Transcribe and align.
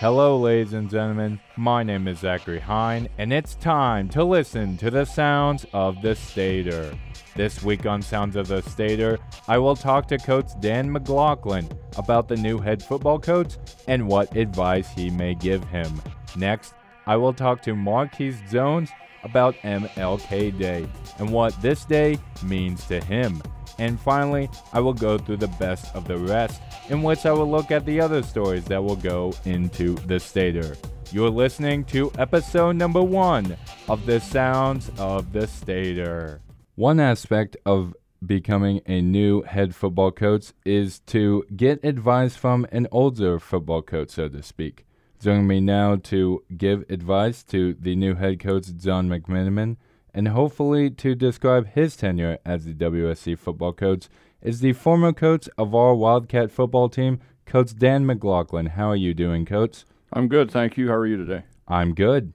Hello, 0.00 0.38
ladies 0.38 0.72
and 0.72 0.88
gentlemen. 0.88 1.38
My 1.58 1.82
name 1.82 2.08
is 2.08 2.20
Zachary 2.20 2.58
Hine, 2.58 3.06
and 3.18 3.34
it's 3.34 3.54
time 3.56 4.08
to 4.08 4.24
listen 4.24 4.78
to 4.78 4.90
the 4.90 5.04
sounds 5.04 5.66
of 5.74 6.00
the 6.00 6.14
Stater. 6.16 6.98
This 7.36 7.62
week 7.62 7.84
on 7.84 8.00
Sounds 8.00 8.34
of 8.34 8.48
the 8.48 8.62
Stater, 8.62 9.18
I 9.46 9.58
will 9.58 9.76
talk 9.76 10.08
to 10.08 10.16
Coach 10.16 10.52
Dan 10.60 10.90
McLaughlin 10.90 11.68
about 11.98 12.28
the 12.28 12.36
new 12.36 12.56
head 12.56 12.82
football 12.82 13.18
coach 13.18 13.58
and 13.88 14.08
what 14.08 14.34
advice 14.38 14.88
he 14.94 15.10
may 15.10 15.34
give 15.34 15.62
him. 15.64 16.00
Next, 16.34 16.72
I 17.06 17.16
will 17.16 17.34
talk 17.34 17.60
to 17.64 17.76
Marquise 17.76 18.40
Jones 18.50 18.88
about 19.22 19.54
MLK 19.56 20.58
Day 20.58 20.88
and 21.18 21.30
what 21.30 21.60
this 21.60 21.84
day 21.84 22.18
means 22.42 22.86
to 22.86 23.04
him. 23.04 23.42
And 23.80 23.98
finally, 23.98 24.50
I 24.74 24.80
will 24.80 24.92
go 24.92 25.16
through 25.16 25.38
the 25.38 25.48
best 25.58 25.96
of 25.96 26.06
the 26.06 26.18
rest, 26.18 26.60
in 26.90 27.02
which 27.02 27.24
I 27.24 27.32
will 27.32 27.50
look 27.50 27.70
at 27.70 27.86
the 27.86 27.98
other 27.98 28.22
stories 28.22 28.66
that 28.66 28.84
will 28.84 28.94
go 28.94 29.32
into 29.46 29.94
the 30.06 30.20
Stater. 30.20 30.76
You're 31.10 31.30
listening 31.30 31.84
to 31.86 32.12
episode 32.18 32.76
number 32.76 33.02
one 33.02 33.56
of 33.88 34.04
the 34.04 34.20
Sounds 34.20 34.90
of 34.98 35.32
the 35.32 35.46
Stater. 35.46 36.42
One 36.74 37.00
aspect 37.00 37.56
of 37.64 37.96
becoming 38.24 38.82
a 38.84 39.00
new 39.00 39.40
head 39.42 39.74
football 39.74 40.12
coach 40.12 40.52
is 40.66 41.00
to 41.06 41.46
get 41.56 41.82
advice 41.82 42.36
from 42.36 42.66
an 42.70 42.86
older 42.92 43.38
football 43.38 43.80
coach, 43.80 44.10
so 44.10 44.28
to 44.28 44.42
speak. 44.42 44.84
Joining 45.22 45.46
me 45.46 45.58
now 45.58 45.96
to 45.96 46.44
give 46.54 46.84
advice 46.90 47.42
to 47.44 47.74
the 47.80 47.96
new 47.96 48.14
head 48.14 48.40
coach, 48.40 48.66
John 48.76 49.08
McMenamin, 49.08 49.78
and 50.14 50.28
hopefully 50.28 50.90
to 50.90 51.14
describe 51.14 51.68
his 51.68 51.96
tenure 51.96 52.38
as 52.44 52.64
the 52.64 52.74
WSC 52.74 53.38
football 53.38 53.72
coach, 53.72 54.08
is 54.42 54.60
the 54.60 54.72
former 54.72 55.12
coach 55.12 55.48
of 55.58 55.74
our 55.74 55.94
Wildcat 55.94 56.50
football 56.50 56.88
team, 56.88 57.20
Coach 57.46 57.76
Dan 57.76 58.06
McLaughlin. 58.06 58.66
How 58.66 58.90
are 58.90 58.96
you 58.96 59.14
doing, 59.14 59.44
Coach? 59.44 59.84
I'm 60.12 60.28
good, 60.28 60.50
thank 60.50 60.76
you. 60.76 60.88
How 60.88 60.94
are 60.94 61.06
you 61.06 61.16
today? 61.16 61.44
I'm 61.68 61.94
good. 61.94 62.32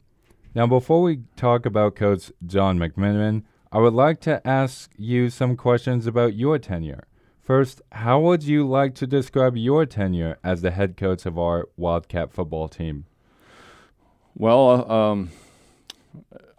Now, 0.54 0.68
before 0.68 1.02
we 1.02 1.22
talk 1.36 1.66
about 1.66 1.96
Coach 1.96 2.32
John 2.46 2.80
McMenamin, 2.80 3.44
I 3.72 3.80
would 3.80 3.94
like 3.94 4.22
to 4.22 4.46
ask 4.48 4.92
you 4.98 5.30
some 5.30 5.58
questions 5.58 6.08
about 6.08 6.36
your 6.36 6.58
tenure. 6.58 7.08
First, 7.42 7.82
how 7.92 8.20
would 8.22 8.44
you 8.44 8.68
like 8.68 8.96
to 8.96 9.06
describe 9.06 9.58
your 9.58 9.86
tenure 9.86 10.38
as 10.44 10.62
the 10.62 10.72
head 10.72 10.96
coach 10.96 11.26
of 11.26 11.38
our 11.38 11.68
Wildcat 11.76 12.32
football 12.32 12.70
team? 12.70 13.06
Well, 14.34 14.70
uh, 14.70 15.12
um, 15.12 15.32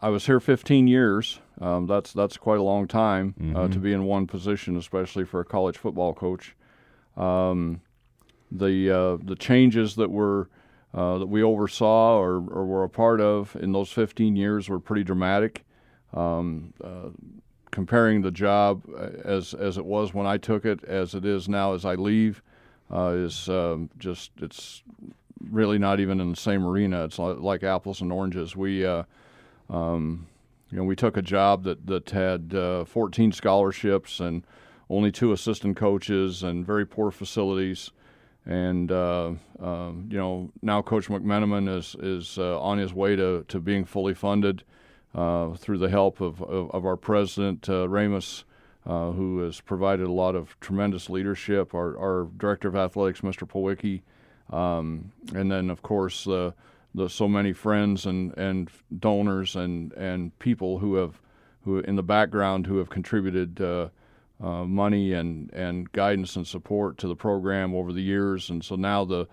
I 0.01 0.11
was 0.11 0.27
here 0.27 0.41
15 0.41 0.87
years. 0.87 1.41
Um, 1.61 1.87
that's 1.87 2.13
that's 2.13 2.37
quite 2.37 2.59
a 2.59 2.63
long 2.63 2.87
time 2.87 3.35
mm-hmm. 3.41 3.57
uh, 3.57 3.69
to 3.69 3.79
be 3.79 3.93
in 3.93 4.05
one 4.05 4.27
position, 4.27 4.77
especially 4.77 5.25
for 5.25 5.41
a 5.41 5.45
college 5.45 5.79
football 5.79 6.13
coach. 6.13 6.55
Um, 7.17 7.81
the 8.51 8.91
uh, 8.91 9.17
the 9.25 9.37
changes 9.37 9.97
that 9.97 10.11
were 10.11 10.51
uh, 10.93 11.19
that 11.19 11.27
we 11.27 11.43
oversaw 11.43 12.19
or, 12.19 12.37
or 12.37 12.67
were 12.67 12.85
a 12.85 12.89
part 12.89 13.21
of 13.21 13.57
in 13.57 13.73
those 13.73 13.91
15 13.91 14.37
years 14.37 14.69
were 14.69 14.81
pretty 14.81 15.05
dramatic. 15.05 15.65
Um, 16.13 16.73
uh, 16.83 17.11
comparing 17.71 18.23
the 18.23 18.31
job 18.31 18.83
uh, 18.95 19.11
as 19.25 19.55
as 19.55 19.79
it 19.79 19.85
was 19.85 20.13
when 20.13 20.27
I 20.27 20.37
took 20.37 20.67
it, 20.67 20.85
as 20.85 21.15
it 21.15 21.25
is 21.25 21.49
now 21.49 21.73
as 21.73 21.87
I 21.87 21.95
leave, 21.95 22.43
uh, 22.93 23.13
is 23.17 23.49
um, 23.49 23.89
just 23.99 24.31
it's 24.43 24.83
really 25.51 25.79
not 25.79 26.01
even 26.01 26.21
in 26.21 26.31
the 26.31 26.37
same 26.37 26.67
arena. 26.67 27.05
It's 27.05 27.19
like 27.19 27.63
apples 27.63 28.03
and 28.03 28.13
oranges. 28.13 28.55
We 28.55 28.85
um, 29.69 30.27
you 30.71 30.79
know, 30.79 30.85
we 30.85 30.97
took 30.97 31.17
a 31.17 31.23
job 31.23 31.65
that 31.65 31.87
that 31.87 32.11
had 32.11 32.55
uh, 32.55 32.85
14 32.85 33.33
scholarships 33.33 34.21
and 34.21 34.45
only 34.89 35.11
two 35.11 35.33
assistant 35.33 35.77
coaches 35.77 36.43
and 36.43 36.67
very 36.67 36.87
poor 36.87 37.11
facilities. 37.11 37.91
And 38.45 38.93
uh, 38.93 39.33
uh, 39.61 39.93
you 40.09 40.19
know, 40.19 40.51
now 40.63 40.83
Coach 40.83 41.09
McMenamin 41.09 41.75
is 41.77 41.97
is 42.01 42.39
uh, 42.39 42.61
on 42.61 42.79
his 42.79 42.95
way 42.95 43.17
to, 43.17 43.45
to 43.49 43.61
being 43.61 43.85
fully 43.85 44.15
funded 44.15 44.63
uh, 45.15 45.55
through 45.55 45.79
the 45.79 45.89
help 45.89 46.21
of, 46.21 46.43
of, 46.43 46.71
of 46.71 46.85
our 46.85 46.97
president 46.97 47.69
uh, 47.69 47.89
Rames, 47.89 48.45
who 48.85 49.39
has 49.41 49.61
provided 49.61 50.07
a 50.07 50.13
lot 50.13 50.37
of 50.37 50.59
tremendous 50.61 51.11
leadership. 51.11 51.75
Our, 51.75 51.99
our 51.99 52.29
director 52.37 52.69
of 52.69 52.77
athletics, 52.77 53.21
Mr. 53.23 53.49
Powicki, 53.49 54.03
um, 54.57 55.11
and 55.35 55.51
then 55.51 55.71
of 55.71 55.83
course 55.83 56.29
the 56.97 57.11
so 57.11 57.29
many 57.29 57.53
friends 57.53 58.07
and, 58.07 58.37
and 58.39 58.71
donors 58.99 59.55
and, 59.55 59.93
and 59.93 60.37
people 60.39 60.79
who 60.79 60.97
have 60.97 61.21
who 61.63 61.79
in 61.81 61.97
the 61.97 62.03
background 62.03 62.67
who 62.67 62.79
have 62.79 62.89
contributed 62.89 63.61
uh, 63.61 63.89
uh, 64.43 64.65
money 64.65 65.13
and, 65.13 65.53
and 65.53 65.91
guidance 65.93 66.37
and 66.37 66.47
support 66.47 66.97
to 66.97 67.07
the 67.07 67.17
program 67.17 67.75
over 67.75 67.93
the 67.93 68.03
years, 68.03 68.51
and 68.51 68.65
so 68.65 68.77
now 68.77 69.05
the 69.05 69.27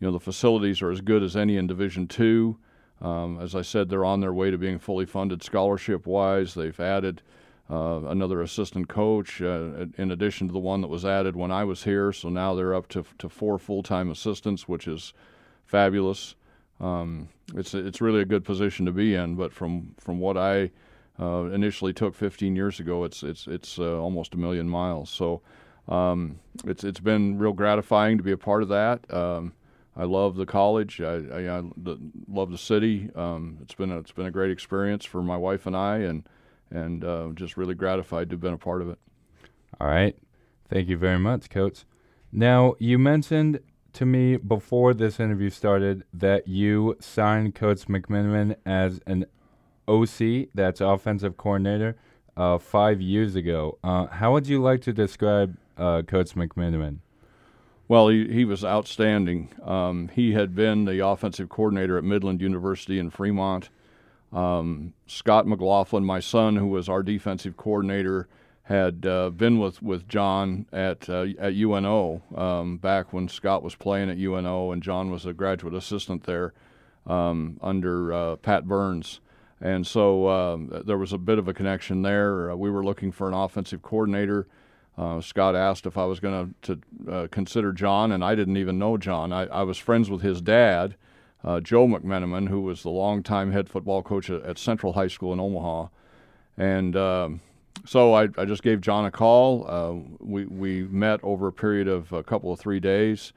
you 0.00 0.06
know 0.06 0.10
the 0.10 0.20
facilities 0.20 0.82
are 0.82 0.90
as 0.90 1.00
good 1.00 1.22
as 1.22 1.36
any 1.36 1.56
in 1.56 1.66
Division 1.66 2.08
Two. 2.08 2.58
Um, 3.00 3.38
as 3.40 3.54
I 3.54 3.62
said, 3.62 3.88
they're 3.88 4.04
on 4.04 4.20
their 4.20 4.32
way 4.32 4.50
to 4.50 4.58
being 4.58 4.78
fully 4.78 5.06
funded 5.06 5.42
scholarship 5.42 6.06
wise. 6.06 6.54
They've 6.54 6.78
added 6.80 7.22
uh, 7.70 8.00
another 8.06 8.40
assistant 8.40 8.88
coach 8.88 9.42
uh, 9.42 9.86
in 9.98 10.10
addition 10.10 10.46
to 10.48 10.52
the 10.52 10.58
one 10.58 10.80
that 10.80 10.88
was 10.88 11.04
added 11.04 11.36
when 11.36 11.50
I 11.50 11.64
was 11.64 11.84
here. 11.84 12.12
So 12.12 12.28
now 12.28 12.54
they're 12.54 12.74
up 12.74 12.88
to, 12.88 13.04
to 13.18 13.28
four 13.28 13.58
full 13.58 13.82
time 13.82 14.10
assistants, 14.10 14.68
which 14.68 14.88
is 14.88 15.12
fabulous 15.66 16.34
um, 16.80 17.28
it's 17.54 17.74
it's 17.74 18.00
really 18.00 18.20
a 18.20 18.24
good 18.24 18.44
position 18.44 18.86
to 18.86 18.92
be 18.92 19.14
in. 19.14 19.34
But 19.34 19.52
from 19.52 19.94
from 19.98 20.18
what 20.18 20.36
I 20.36 20.70
uh, 21.20 21.44
initially 21.52 21.92
took 21.92 22.14
15 22.14 22.56
years 22.56 22.80
ago, 22.80 23.04
it's 23.04 23.22
it's 23.22 23.46
it's 23.46 23.78
uh, 23.78 24.00
almost 24.00 24.34
a 24.34 24.36
million 24.36 24.68
miles. 24.68 25.10
So 25.10 25.42
um, 25.88 26.40
it's 26.64 26.84
it's 26.84 27.00
been 27.00 27.38
real 27.38 27.52
gratifying 27.52 28.18
to 28.18 28.24
be 28.24 28.32
a 28.32 28.36
part 28.36 28.62
of 28.62 28.68
that. 28.70 29.12
Um, 29.12 29.52
I 29.96 30.04
love 30.04 30.34
the 30.34 30.46
college. 30.46 31.00
I, 31.00 31.22
I, 31.32 31.58
I 31.58 31.62
love 32.28 32.50
the 32.50 32.58
city. 32.58 33.10
Um, 33.14 33.58
it's 33.62 33.74
been 33.74 33.92
a, 33.92 33.98
it's 33.98 34.10
been 34.10 34.26
a 34.26 34.30
great 34.30 34.50
experience 34.50 35.04
for 35.04 35.22
my 35.22 35.36
wife 35.36 35.66
and 35.66 35.76
I, 35.76 35.98
and 35.98 36.28
and 36.70 37.04
uh, 37.04 37.28
just 37.34 37.56
really 37.56 37.74
gratified 37.74 38.30
to 38.30 38.34
have 38.34 38.40
been 38.40 38.54
a 38.54 38.58
part 38.58 38.82
of 38.82 38.88
it. 38.88 38.98
All 39.80 39.86
right, 39.86 40.16
thank 40.68 40.88
you 40.88 40.96
very 40.96 41.18
much, 41.18 41.48
Coach. 41.48 41.84
Now 42.32 42.74
you 42.80 42.98
mentioned 42.98 43.60
to 43.94 44.06
me 44.06 44.36
before 44.36 44.92
this 44.92 45.18
interview 45.18 45.50
started 45.50 46.04
that 46.12 46.46
you 46.48 46.96
signed 47.00 47.54
Coach 47.54 47.86
McMenamin 47.86 48.56
as 48.66 49.00
an 49.06 49.26
OC, 49.88 50.48
that's 50.54 50.80
offensive 50.80 51.36
coordinator, 51.36 51.96
uh, 52.36 52.58
five 52.58 53.00
years 53.00 53.36
ago. 53.36 53.78
Uh, 53.82 54.06
how 54.06 54.32
would 54.32 54.46
you 54.46 54.60
like 54.60 54.82
to 54.82 54.92
describe 54.92 55.56
uh, 55.78 56.02
Coach 56.02 56.34
McMenamin? 56.34 56.98
Well, 57.86 58.08
he, 58.08 58.26
he 58.28 58.44
was 58.44 58.64
outstanding. 58.64 59.50
Um, 59.62 60.08
he 60.08 60.32
had 60.32 60.54
been 60.54 60.84
the 60.86 61.06
offensive 61.06 61.48
coordinator 61.48 61.98
at 61.98 62.04
Midland 62.04 62.40
University 62.40 62.98
in 62.98 63.10
Fremont. 63.10 63.68
Um, 64.32 64.94
Scott 65.06 65.46
McLaughlin, 65.46 66.04
my 66.04 66.20
son, 66.20 66.56
who 66.56 66.66
was 66.66 66.88
our 66.88 67.02
defensive 67.02 67.56
coordinator, 67.56 68.26
had 68.64 69.04
uh, 69.04 69.28
been 69.28 69.58
with, 69.58 69.82
with 69.82 70.08
John 70.08 70.66
at 70.72 71.08
uh, 71.08 71.26
at 71.38 71.54
UNO 71.54 72.22
um, 72.34 72.78
back 72.78 73.12
when 73.12 73.28
Scott 73.28 73.62
was 73.62 73.74
playing 73.74 74.10
at 74.10 74.16
UNO 74.16 74.72
and 74.72 74.82
John 74.82 75.10
was 75.10 75.26
a 75.26 75.34
graduate 75.34 75.74
assistant 75.74 76.24
there 76.24 76.54
um, 77.06 77.58
under 77.62 78.12
uh, 78.12 78.36
Pat 78.36 78.64
Behrns. 78.64 79.20
And 79.60 79.86
so 79.86 80.28
um, 80.28 80.82
there 80.84 80.98
was 80.98 81.12
a 81.12 81.18
bit 81.18 81.38
of 81.38 81.46
a 81.46 81.54
connection 81.54 82.02
there. 82.02 82.50
Uh, 82.50 82.56
we 82.56 82.70
were 82.70 82.84
looking 82.84 83.12
for 83.12 83.28
an 83.28 83.34
offensive 83.34 83.82
coordinator. 83.82 84.46
Uh, 84.96 85.20
Scott 85.20 85.54
asked 85.54 85.86
if 85.86 85.98
I 85.98 86.04
was 86.06 86.20
going 86.20 86.54
to 86.62 86.80
uh, 87.10 87.26
consider 87.30 87.72
John, 87.72 88.12
and 88.12 88.24
I 88.24 88.34
didn't 88.34 88.56
even 88.56 88.78
know 88.78 88.96
John. 88.96 89.32
I, 89.32 89.44
I 89.46 89.62
was 89.62 89.76
friends 89.76 90.08
with 90.08 90.22
his 90.22 90.40
dad, 90.40 90.96
Joe 91.62 91.86
McMenamin, 91.86 92.48
who 92.48 92.62
was 92.62 92.82
the 92.82 92.90
longtime 92.90 93.52
head 93.52 93.68
football 93.68 94.02
coach 94.02 94.30
at, 94.30 94.42
at 94.42 94.58
Central 94.58 94.94
High 94.94 95.08
School 95.08 95.32
in 95.32 95.40
Omaha. 95.40 95.88
And 96.56 96.96
um, 96.96 97.40
so 97.86 98.14
I, 98.14 98.28
I 98.38 98.44
just 98.44 98.62
gave 98.62 98.80
John 98.80 99.04
a 99.04 99.10
call. 99.10 99.66
Uh, 99.68 100.24
we, 100.24 100.46
we 100.46 100.82
met 100.84 101.20
over 101.22 101.48
a 101.48 101.52
period 101.52 101.88
of 101.88 102.12
a 102.12 102.22
couple 102.22 102.52
of 102.52 102.58
three 102.58 102.80
days, 102.80 103.32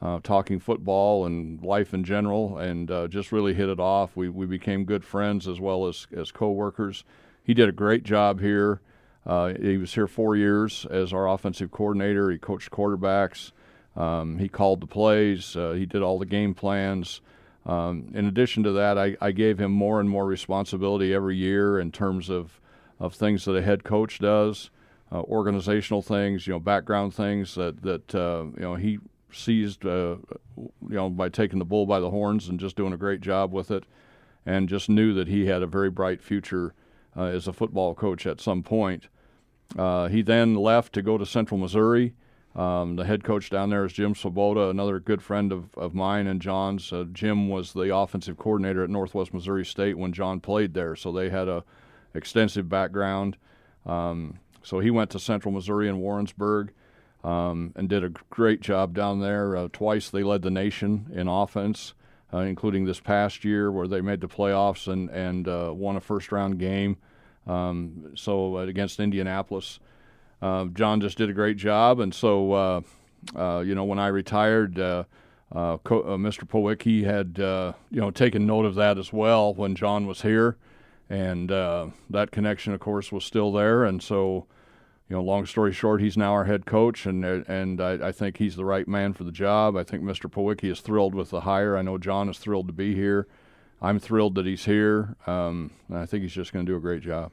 uh, 0.00 0.20
talking 0.22 0.60
football 0.60 1.26
and 1.26 1.62
life 1.62 1.94
in 1.94 2.04
general, 2.04 2.58
and 2.58 2.90
uh, 2.90 3.08
just 3.08 3.32
really 3.32 3.54
hit 3.54 3.68
it 3.68 3.80
off. 3.80 4.16
We, 4.16 4.28
we 4.28 4.46
became 4.46 4.84
good 4.84 5.04
friends 5.04 5.48
as 5.48 5.60
well 5.60 5.86
as, 5.86 6.06
as 6.16 6.30
co-workers. 6.30 7.04
He 7.42 7.54
did 7.54 7.68
a 7.68 7.72
great 7.72 8.04
job 8.04 8.40
here. 8.40 8.80
Uh, 9.26 9.54
he 9.60 9.76
was 9.76 9.92
here 9.92 10.06
four 10.06 10.36
years 10.36 10.86
as 10.90 11.12
our 11.12 11.28
offensive 11.28 11.70
coordinator. 11.70 12.30
He 12.30 12.38
coached 12.38 12.70
quarterbacks. 12.70 13.52
Um, 13.96 14.38
he 14.38 14.48
called 14.48 14.80
the 14.80 14.86
plays. 14.86 15.56
Uh, 15.56 15.72
he 15.72 15.84
did 15.84 16.02
all 16.02 16.18
the 16.18 16.26
game 16.26 16.54
plans. 16.54 17.20
Um, 17.66 18.10
in 18.14 18.26
addition 18.26 18.62
to 18.62 18.72
that, 18.72 18.96
I, 18.96 19.16
I 19.20 19.32
gave 19.32 19.58
him 19.58 19.72
more 19.72 20.00
and 20.00 20.08
more 20.08 20.24
responsibility 20.24 21.12
every 21.12 21.36
year 21.36 21.78
in 21.78 21.92
terms 21.92 22.30
of 22.30 22.60
of 22.98 23.14
things 23.14 23.44
that 23.44 23.54
a 23.54 23.62
head 23.62 23.84
coach 23.84 24.18
does, 24.18 24.70
uh, 25.10 25.20
organizational 25.22 26.02
things, 26.02 26.46
you 26.46 26.52
know, 26.52 26.60
background 26.60 27.14
things 27.14 27.54
that 27.54 27.82
that 27.82 28.14
uh, 28.14 28.44
you 28.56 28.62
know 28.62 28.74
he 28.74 28.98
seized, 29.32 29.84
uh, 29.84 30.16
you 30.56 30.70
know, 30.80 31.10
by 31.10 31.28
taking 31.28 31.58
the 31.58 31.64
bull 31.64 31.86
by 31.86 32.00
the 32.00 32.10
horns 32.10 32.48
and 32.48 32.58
just 32.58 32.76
doing 32.76 32.92
a 32.92 32.96
great 32.96 33.20
job 33.20 33.52
with 33.52 33.70
it, 33.70 33.84
and 34.46 34.68
just 34.68 34.88
knew 34.88 35.14
that 35.14 35.28
he 35.28 35.46
had 35.46 35.62
a 35.62 35.66
very 35.66 35.90
bright 35.90 36.22
future 36.22 36.74
uh, 37.16 37.24
as 37.24 37.48
a 37.48 37.52
football 37.52 37.94
coach 37.94 38.26
at 38.26 38.40
some 38.40 38.62
point. 38.62 39.08
Uh, 39.76 40.08
he 40.08 40.22
then 40.22 40.54
left 40.54 40.92
to 40.94 41.02
go 41.02 41.18
to 41.18 41.26
Central 41.26 41.58
Missouri. 41.58 42.14
Um, 42.56 42.96
the 42.96 43.04
head 43.04 43.22
coach 43.22 43.50
down 43.50 43.70
there 43.70 43.84
is 43.84 43.92
Jim 43.92 44.14
Svoboda, 44.14 44.70
another 44.70 44.98
good 44.98 45.22
friend 45.22 45.52
of, 45.52 45.74
of 45.76 45.94
mine 45.94 46.26
and 46.26 46.40
John's. 46.40 46.92
Uh, 46.92 47.04
Jim 47.12 47.48
was 47.48 47.72
the 47.72 47.94
offensive 47.94 48.38
coordinator 48.38 48.82
at 48.82 48.90
Northwest 48.90 49.32
Missouri 49.32 49.64
State 49.64 49.98
when 49.98 50.12
John 50.12 50.40
played 50.40 50.74
there, 50.74 50.96
so 50.96 51.12
they 51.12 51.28
had 51.28 51.48
a 51.48 51.62
extensive 52.14 52.68
background. 52.68 53.36
Um, 53.86 54.38
so 54.62 54.80
he 54.80 54.90
went 54.90 55.10
to 55.10 55.18
Central 55.18 55.52
Missouri 55.52 55.88
in 55.88 55.98
Warrensburg 55.98 56.72
um, 57.24 57.72
and 57.76 57.88
did 57.88 58.04
a 58.04 58.10
great 58.30 58.60
job 58.60 58.94
down 58.94 59.20
there. 59.20 59.56
Uh, 59.56 59.68
twice 59.72 60.10
they 60.10 60.22
led 60.22 60.42
the 60.42 60.50
nation 60.50 61.10
in 61.12 61.28
offense, 61.28 61.94
uh, 62.32 62.38
including 62.38 62.84
this 62.84 63.00
past 63.00 63.44
year 63.44 63.72
where 63.72 63.88
they 63.88 64.00
made 64.00 64.20
the 64.20 64.28
playoffs 64.28 64.90
and 64.90 65.10
and 65.10 65.48
uh, 65.48 65.72
won 65.74 65.96
a 65.96 66.00
first 66.00 66.32
round 66.32 66.58
game. 66.58 66.96
Um, 67.46 68.12
so 68.14 68.58
against 68.58 69.00
Indianapolis. 69.00 69.80
Uh, 70.40 70.66
John 70.66 71.00
just 71.00 71.18
did 71.18 71.30
a 71.30 71.32
great 71.32 71.56
job, 71.56 71.98
and 71.98 72.14
so 72.14 72.52
uh, 72.52 72.80
uh, 73.34 73.60
you 73.60 73.74
know 73.74 73.84
when 73.84 73.98
I 73.98 74.08
retired, 74.08 74.76
Co- 74.76 75.08
Mr. 75.52 76.44
Powicki 76.44 77.04
had 77.04 77.38
you 77.90 78.00
know 78.00 78.10
taken 78.10 78.46
note 78.46 78.64
of 78.64 78.74
that 78.76 78.98
as 78.98 79.12
well 79.12 79.52
when 79.54 79.74
John 79.74 80.06
was 80.06 80.22
here, 80.22 80.56
and 81.08 81.48
that 81.48 82.30
connection, 82.30 82.72
of 82.72 82.80
course, 82.80 83.12
was 83.12 83.24
still 83.24 83.52
there, 83.52 83.84
and 83.84 84.02
so. 84.02 84.46
You 85.10 85.16
know, 85.16 85.22
long 85.22 85.46
story 85.46 85.72
short, 85.72 86.02
he's 86.02 86.18
now 86.18 86.32
our 86.34 86.44
head 86.44 86.66
coach, 86.66 87.06
and 87.06 87.24
and 87.24 87.80
I, 87.80 88.08
I 88.08 88.12
think 88.12 88.36
he's 88.36 88.56
the 88.56 88.64
right 88.66 88.86
man 88.86 89.14
for 89.14 89.24
the 89.24 89.32
job. 89.32 89.74
I 89.74 89.82
think 89.82 90.02
Mr. 90.02 90.30
Powicki 90.30 90.70
is 90.70 90.82
thrilled 90.82 91.14
with 91.14 91.30
the 91.30 91.40
hire. 91.40 91.78
I 91.78 91.80
know 91.80 91.96
John 91.96 92.28
is 92.28 92.36
thrilled 92.36 92.66
to 92.66 92.74
be 92.74 92.94
here. 92.94 93.26
I'm 93.80 93.98
thrilled 93.98 94.34
that 94.34 94.46
he's 94.46 94.64
here. 94.64 95.16
Um, 95.26 95.70
I 95.92 96.04
think 96.06 96.22
he's 96.22 96.32
just 96.32 96.52
going 96.52 96.66
to 96.66 96.72
do 96.72 96.76
a 96.76 96.80
great 96.80 97.02
job. 97.02 97.32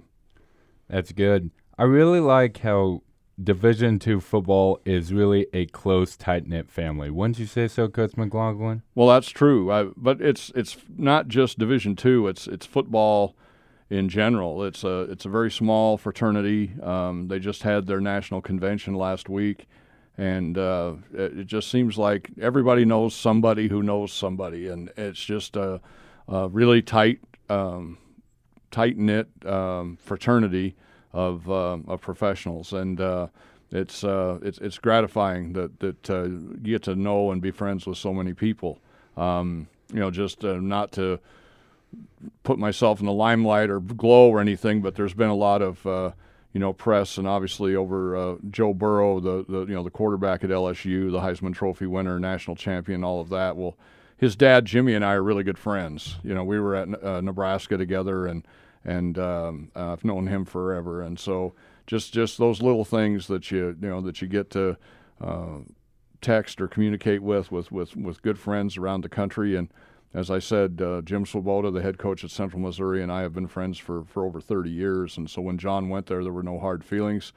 That's 0.88 1.12
good. 1.12 1.52
I 1.78 1.84
really 1.84 2.20
like 2.20 2.60
how 2.60 3.02
Division 3.42 4.00
two 4.00 4.22
football 4.22 4.80
is 4.86 5.12
really 5.12 5.48
a 5.52 5.66
close, 5.66 6.16
tight 6.16 6.48
knit 6.48 6.70
family. 6.70 7.10
Wouldn't 7.10 7.40
you 7.40 7.46
say 7.46 7.68
so, 7.68 7.88
Coach 7.88 8.16
McLaughlin? 8.16 8.84
Well, 8.94 9.08
that's 9.08 9.30
true. 9.30 9.72
I, 9.72 9.90
but 9.98 10.22
it's 10.22 10.52
it's 10.56 10.78
not 10.98 11.28
just 11.28 11.60
Division 11.60 11.96
two. 11.96 12.28
It's 12.28 12.48
it's 12.48 12.66
football 12.66 13.36
in 13.90 14.10
general. 14.10 14.64
It's 14.64 14.84
a 14.84 15.02
it's 15.02 15.26
a 15.26 15.30
very 15.30 15.52
small 15.52 15.98
fraternity. 15.98 16.72
Um, 16.82 17.28
they 17.28 17.40
just 17.40 17.64
had 17.64 17.88
their 17.88 18.02
national 18.02 18.42
convention 18.42 18.96
last 18.96 19.30
week, 19.30 19.68
and 20.18 20.58
uh, 20.58 20.96
it, 21.14 21.40
it, 21.40 21.48
just 21.48 21.70
seems 21.70 21.98
like 21.98 22.32
everybody 22.42 22.86
knows 22.86 23.14
somebody 23.14 23.68
who 23.68 23.84
knows 23.84 24.12
somebody, 24.12 24.68
and 24.68 24.92
it's 24.98 25.24
just 25.24 25.56
a, 25.56 25.82
a 26.28 26.48
really 26.48 26.82
tight 26.82 27.20
um, 27.50 27.98
tight 28.72 28.98
knit 28.98 29.28
um, 29.46 29.98
fraternity 30.02 30.76
of 31.14 31.50
uh, 31.50 31.78
of 31.88 32.02
professionals, 32.02 32.74
and 32.74 33.00
uh, 33.00 33.28
it's 33.72 34.04
uh, 34.04 34.40
it's 34.42 34.58
it's 34.60 34.80
gratifying 34.80 35.54
that 35.54 35.80
that 35.80 36.10
uh, 36.10 36.24
you 36.24 36.58
get 36.64 36.84
to 36.84 36.96
know 36.96 37.32
and 37.32 37.42
be 37.42 37.52
friends 37.52 37.86
with 37.86 37.98
so 37.98 38.14
many 38.14 38.34
people. 38.34 38.80
Um, 39.16 39.68
you 39.94 40.00
know, 40.00 40.10
just 40.10 40.44
uh, 40.44 40.58
not 40.60 40.92
to 40.94 41.20
put 42.44 42.58
myself 42.58 43.00
in 43.00 43.06
the 43.06 43.14
limelight 43.14 43.70
or 43.70 43.80
glow 43.80 44.30
or 44.30 44.40
anything, 44.40 44.82
but 44.82 44.96
there's 44.96 45.14
been 45.14 45.30
a 45.30 45.36
lot 45.36 45.62
of 45.62 45.86
uh, 45.86 46.12
you 46.54 46.60
know 46.60 46.74
press 46.74 47.18
and 47.18 47.28
obviously 47.28 47.76
over 47.76 48.16
uh, 48.16 48.36
Joe 48.50 48.74
Burrow, 48.74 49.20
the, 49.20 49.46
the 49.48 49.60
you 49.66 49.74
know 49.74 49.84
the 49.84 49.92
quarterback 49.92 50.44
at 50.44 50.50
LSU, 50.50 51.12
the 51.12 51.20
Heisman 51.20 51.54
Trophy 51.54 51.86
winner, 51.86 52.20
national 52.20 52.56
champion, 52.56 53.04
all 53.04 53.22
of 53.22 53.30
that. 53.30 53.58
Well, 53.58 53.78
his 54.18 54.36
dad 54.36 54.66
Jimmy 54.66 54.94
and 54.94 55.04
I 55.04 55.14
are 55.14 55.24
really 55.24 55.44
good 55.44 55.58
friends. 55.58 56.16
You 56.24 56.34
know, 56.34 56.44
we 56.44 56.60
were 56.60 56.76
at 56.76 57.04
uh, 57.04 57.22
Nebraska 57.22 57.78
together 57.78 58.28
and 58.28 58.46
and 58.86 59.18
um, 59.18 59.72
I've 59.76 60.06
known 60.06 60.28
him 60.28 60.46
forever. 60.46 61.02
And 61.02 61.20
so 61.20 61.54
just 61.88 62.14
just 62.14 62.38
those 62.38 62.62
little 62.62 62.86
things 62.86 63.28
that 63.28 63.52
you 63.52 63.76
you 63.82 63.90
know 63.90 64.02
that 64.02 64.22
you 64.22 64.28
get 64.28 64.50
to 64.52 64.78
uh, 65.20 65.60
text 66.22 66.62
or 66.62 66.68
communicate 66.68 67.22
with, 67.22 67.52
with 67.52 67.72
with 67.72 67.96
with 67.96 68.22
good 68.22 68.40
friends 68.40 68.78
around 68.78 69.02
the 69.02 69.10
country. 69.10 69.56
And 69.56 69.70
as 70.16 70.32
I 70.32 70.40
said, 70.40 70.82
uh, 70.82 71.02
Jim 71.02 71.26
Svoboda, 71.26 71.74
the 71.74 71.82
head 71.82 71.98
coach 71.98 72.24
at 72.24 72.32
Central 72.32 72.62
Missouri, 72.62 73.04
and 73.04 73.12
I 73.12 73.22
have 73.22 73.34
been 73.34 73.48
friends 73.48 73.78
for 73.78 74.06
for 74.06 74.26
over 74.26 74.40
30 74.40 74.70
years. 74.70 75.18
And 75.18 75.30
so 75.30 75.42
when 75.42 75.58
John 75.58 75.90
went 75.90 76.06
there, 76.06 76.24
there 76.24 76.32
were 76.32 76.42
no 76.42 76.58
hard 76.58 76.86
feelings. 76.86 77.34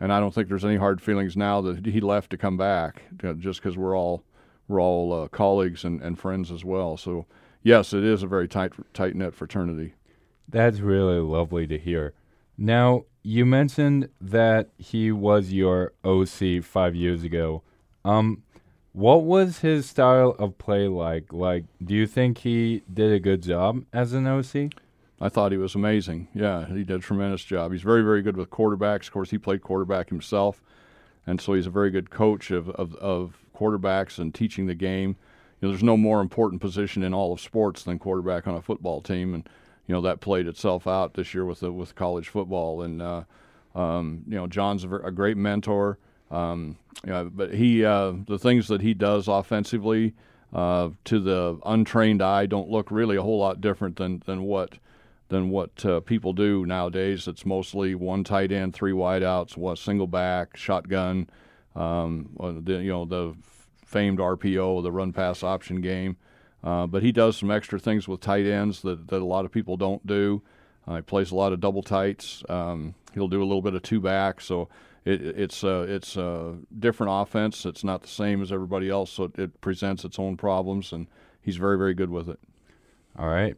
And 0.00 0.10
I 0.10 0.20
don't 0.20 0.34
think 0.34 0.48
there's 0.48 0.64
any 0.64 0.76
hard 0.76 1.02
feelings 1.02 1.36
now 1.36 1.60
that 1.60 1.84
he 1.84 2.00
left 2.00 2.30
to 2.30 2.38
come 2.38 2.56
back, 2.56 3.02
just 3.38 3.60
because 3.60 3.76
we're 3.76 3.96
all 3.96 4.24
we're 4.68 4.80
all 4.80 5.12
uh, 5.12 5.28
colleagues 5.28 5.84
and, 5.84 6.00
and 6.00 6.18
friends 6.18 6.50
as 6.50 6.64
well. 6.64 6.96
So 6.96 7.26
yes, 7.62 7.92
it 7.92 8.02
is 8.02 8.22
a 8.22 8.26
very 8.26 8.48
tight 8.48 8.72
tight 8.94 9.14
knit 9.14 9.34
fraternity. 9.34 9.92
That's 10.48 10.80
really 10.80 11.18
lovely 11.18 11.66
to 11.66 11.78
hear. 11.78 12.14
Now, 12.56 13.04
you 13.22 13.44
mentioned 13.44 14.08
that 14.20 14.70
he 14.78 15.12
was 15.12 15.52
your 15.52 15.92
OC 16.04 16.62
five 16.62 16.94
years 16.94 17.22
ago. 17.22 17.62
Um, 18.02 18.42
what 18.94 19.24
was 19.24 19.58
his 19.58 19.90
style 19.90 20.36
of 20.38 20.56
play 20.56 20.86
like? 20.86 21.32
Like, 21.32 21.64
do 21.84 21.94
you 21.94 22.06
think 22.06 22.38
he 22.38 22.82
did 22.92 23.12
a 23.12 23.18
good 23.18 23.42
job 23.42 23.84
as 23.92 24.12
an 24.12 24.26
OC? 24.26 24.72
I 25.20 25.28
thought 25.28 25.50
he 25.50 25.58
was 25.58 25.74
amazing. 25.74 26.28
Yeah, 26.32 26.66
he 26.66 26.84
did 26.84 26.90
a 26.90 26.98
tremendous 27.00 27.44
job. 27.44 27.72
He's 27.72 27.82
very, 27.82 28.02
very 28.02 28.22
good 28.22 28.36
with 28.36 28.50
quarterbacks. 28.50 29.06
Of 29.06 29.12
course, 29.12 29.30
he 29.30 29.38
played 29.38 29.62
quarterback 29.62 30.10
himself, 30.10 30.62
and 31.26 31.40
so 31.40 31.54
he's 31.54 31.66
a 31.66 31.70
very 31.70 31.90
good 31.90 32.10
coach 32.10 32.52
of, 32.52 32.70
of, 32.70 32.94
of 32.96 33.38
quarterbacks 33.54 34.18
and 34.18 34.32
teaching 34.32 34.66
the 34.66 34.76
game. 34.76 35.16
You 35.60 35.66
know, 35.66 35.72
there's 35.72 35.82
no 35.82 35.96
more 35.96 36.20
important 36.20 36.60
position 36.60 37.02
in 37.02 37.12
all 37.12 37.32
of 37.32 37.40
sports 37.40 37.82
than 37.82 37.98
quarterback 37.98 38.46
on 38.46 38.54
a 38.54 38.62
football 38.62 39.00
team, 39.00 39.34
and 39.34 39.48
you 39.88 39.94
know 39.94 40.02
that 40.02 40.20
played 40.20 40.46
itself 40.46 40.86
out 40.86 41.14
this 41.14 41.34
year 41.34 41.44
with 41.44 41.60
the, 41.60 41.72
with 41.72 41.96
college 41.96 42.28
football. 42.28 42.82
And 42.82 43.02
uh, 43.02 43.24
um, 43.74 44.22
you 44.28 44.36
know, 44.36 44.46
John's 44.46 44.84
a, 44.84 44.90
a 44.98 45.10
great 45.10 45.36
mentor. 45.36 45.98
Um, 46.30 46.78
but 47.04 47.54
he 47.54 47.84
uh, 47.84 48.12
the 48.26 48.38
things 48.38 48.68
that 48.68 48.80
he 48.80 48.94
does 48.94 49.28
offensively 49.28 50.14
uh, 50.52 50.90
to 51.04 51.20
the 51.20 51.58
untrained 51.66 52.22
eye 52.22 52.46
don't 52.46 52.70
look 52.70 52.90
really 52.90 53.16
a 53.16 53.22
whole 53.22 53.38
lot 53.38 53.60
different 53.60 53.96
than 53.96 54.22
than 54.26 54.42
what 54.42 54.78
than 55.28 55.50
what 55.50 55.84
uh, 55.84 56.00
people 56.00 56.32
do 56.32 56.64
nowadays. 56.66 57.26
It's 57.26 57.44
mostly 57.44 57.94
one 57.94 58.24
tight 58.24 58.52
end, 58.52 58.74
three 58.74 58.92
wideouts, 58.92 59.56
one 59.56 59.76
single 59.76 60.06
back, 60.06 60.56
shotgun. 60.56 61.28
Um, 61.74 62.30
the, 62.38 62.74
you 62.74 62.90
know 62.90 63.04
the 63.04 63.34
famed 63.84 64.18
RPO, 64.18 64.82
the 64.82 64.92
run 64.92 65.12
pass 65.12 65.42
option 65.42 65.80
game. 65.80 66.16
Uh, 66.62 66.86
but 66.86 67.02
he 67.02 67.12
does 67.12 67.36
some 67.36 67.50
extra 67.50 67.78
things 67.78 68.08
with 68.08 68.20
tight 68.20 68.46
ends 68.46 68.80
that, 68.82 69.08
that 69.08 69.20
a 69.20 69.24
lot 69.24 69.44
of 69.44 69.52
people 69.52 69.76
don't 69.76 70.04
do. 70.06 70.42
Uh, 70.88 70.96
he 70.96 71.02
plays 71.02 71.30
a 71.30 71.34
lot 71.34 71.52
of 71.52 71.60
double 71.60 71.82
tights. 71.82 72.42
Um, 72.48 72.94
he'll 73.12 73.28
do 73.28 73.42
a 73.42 73.44
little 73.44 73.62
bit 73.62 73.74
of 73.74 73.82
two 73.82 74.00
back. 74.00 74.40
So 74.40 74.68
it, 75.04 75.22
it's 75.22 75.62
it's 75.62 76.16
a 76.16 76.56
different 76.78 77.12
offense. 77.14 77.66
It's 77.66 77.84
not 77.84 78.02
the 78.02 78.08
same 78.08 78.42
as 78.42 78.50
everybody 78.50 78.88
else. 78.88 79.12
So 79.12 79.24
it, 79.24 79.38
it 79.38 79.60
presents 79.60 80.04
its 80.04 80.18
own 80.18 80.36
problems, 80.36 80.92
and 80.92 81.06
he's 81.40 81.56
very 81.56 81.76
very 81.76 81.94
good 81.94 82.10
with 82.10 82.28
it. 82.28 82.38
All 83.18 83.28
right. 83.28 83.56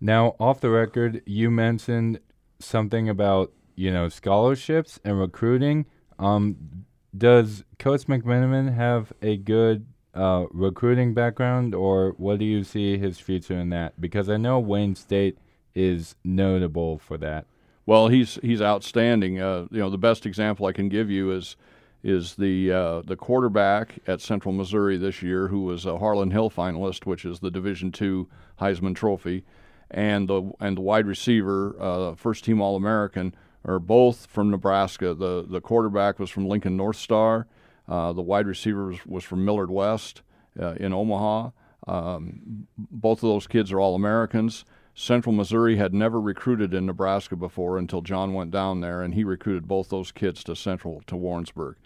Now, 0.00 0.34
off 0.38 0.60
the 0.60 0.70
record, 0.70 1.22
you 1.26 1.50
mentioned 1.50 2.20
something 2.58 3.08
about 3.08 3.52
you 3.74 3.90
know 3.90 4.08
scholarships 4.08 5.00
and 5.04 5.18
recruiting. 5.18 5.86
Um, 6.18 6.84
does 7.16 7.64
Coach 7.78 8.02
McMenamin 8.06 8.74
have 8.74 9.12
a 9.22 9.36
good 9.36 9.86
uh, 10.14 10.46
recruiting 10.50 11.14
background, 11.14 11.74
or 11.74 12.14
what 12.18 12.38
do 12.38 12.44
you 12.44 12.64
see 12.64 12.98
his 12.98 13.18
future 13.18 13.58
in 13.58 13.70
that? 13.70 14.00
Because 14.00 14.28
I 14.28 14.36
know 14.36 14.58
Wayne 14.58 14.94
State 14.94 15.38
is 15.74 16.16
notable 16.24 16.98
for 16.98 17.16
that. 17.18 17.46
Well, 17.86 18.08
he's 18.08 18.38
he's 18.42 18.62
outstanding. 18.62 19.40
Uh, 19.40 19.66
you 19.70 19.78
know, 19.78 19.90
the 19.90 19.98
best 19.98 20.26
example 20.26 20.66
I 20.66 20.72
can 20.72 20.88
give 20.88 21.10
you 21.10 21.32
is 21.32 21.56
is 22.02 22.34
the 22.36 22.72
uh, 22.72 23.02
the 23.02 23.16
quarterback 23.16 23.98
at 24.06 24.20
Central 24.20 24.52
Missouri 24.52 24.96
this 24.96 25.22
year, 25.22 25.48
who 25.48 25.62
was 25.62 25.86
a 25.86 25.98
Harlan 25.98 26.30
Hill 26.30 26.50
finalist, 26.50 27.06
which 27.06 27.24
is 27.24 27.40
the 27.40 27.50
Division 27.50 27.92
II 28.00 28.26
Heisman 28.60 28.94
Trophy, 28.94 29.44
and 29.90 30.28
the 30.28 30.52
and 30.60 30.76
the 30.76 30.82
wide 30.82 31.06
receiver, 31.06 31.76
uh, 31.80 32.14
first 32.14 32.44
team 32.44 32.60
All 32.60 32.76
American, 32.76 33.34
are 33.64 33.78
both 33.78 34.26
from 34.26 34.50
Nebraska. 34.50 35.14
the 35.14 35.44
The 35.48 35.60
quarterback 35.60 36.18
was 36.18 36.30
from 36.30 36.46
Lincoln 36.46 36.76
North 36.76 36.96
Star 36.96 37.46
uh, 37.90 38.12
the 38.12 38.22
wide 38.22 38.46
receiver 38.46 38.86
was, 38.86 39.04
was 39.04 39.24
from 39.24 39.44
Millard 39.44 39.70
West 39.70 40.22
uh, 40.58 40.74
in 40.74 40.92
Omaha. 40.92 41.50
Um, 41.88 42.66
both 42.78 43.18
of 43.18 43.28
those 43.28 43.48
kids 43.48 43.72
are 43.72 43.80
all 43.80 43.96
Americans. 43.96 44.64
Central 44.94 45.34
Missouri 45.34 45.76
had 45.76 45.94
never 45.94 46.20
recruited 46.20 46.74
in 46.74 46.86
Nebraska 46.86 47.36
before 47.36 47.78
until 47.78 48.02
John 48.02 48.34
went 48.34 48.50
down 48.50 48.80
there, 48.80 49.02
and 49.02 49.14
he 49.14 49.24
recruited 49.24 49.68
both 49.68 49.88
those 49.88 50.12
kids 50.12 50.44
to 50.44 50.56
Central 50.56 51.02
to 51.06 51.16
Warrensburg. 51.16 51.76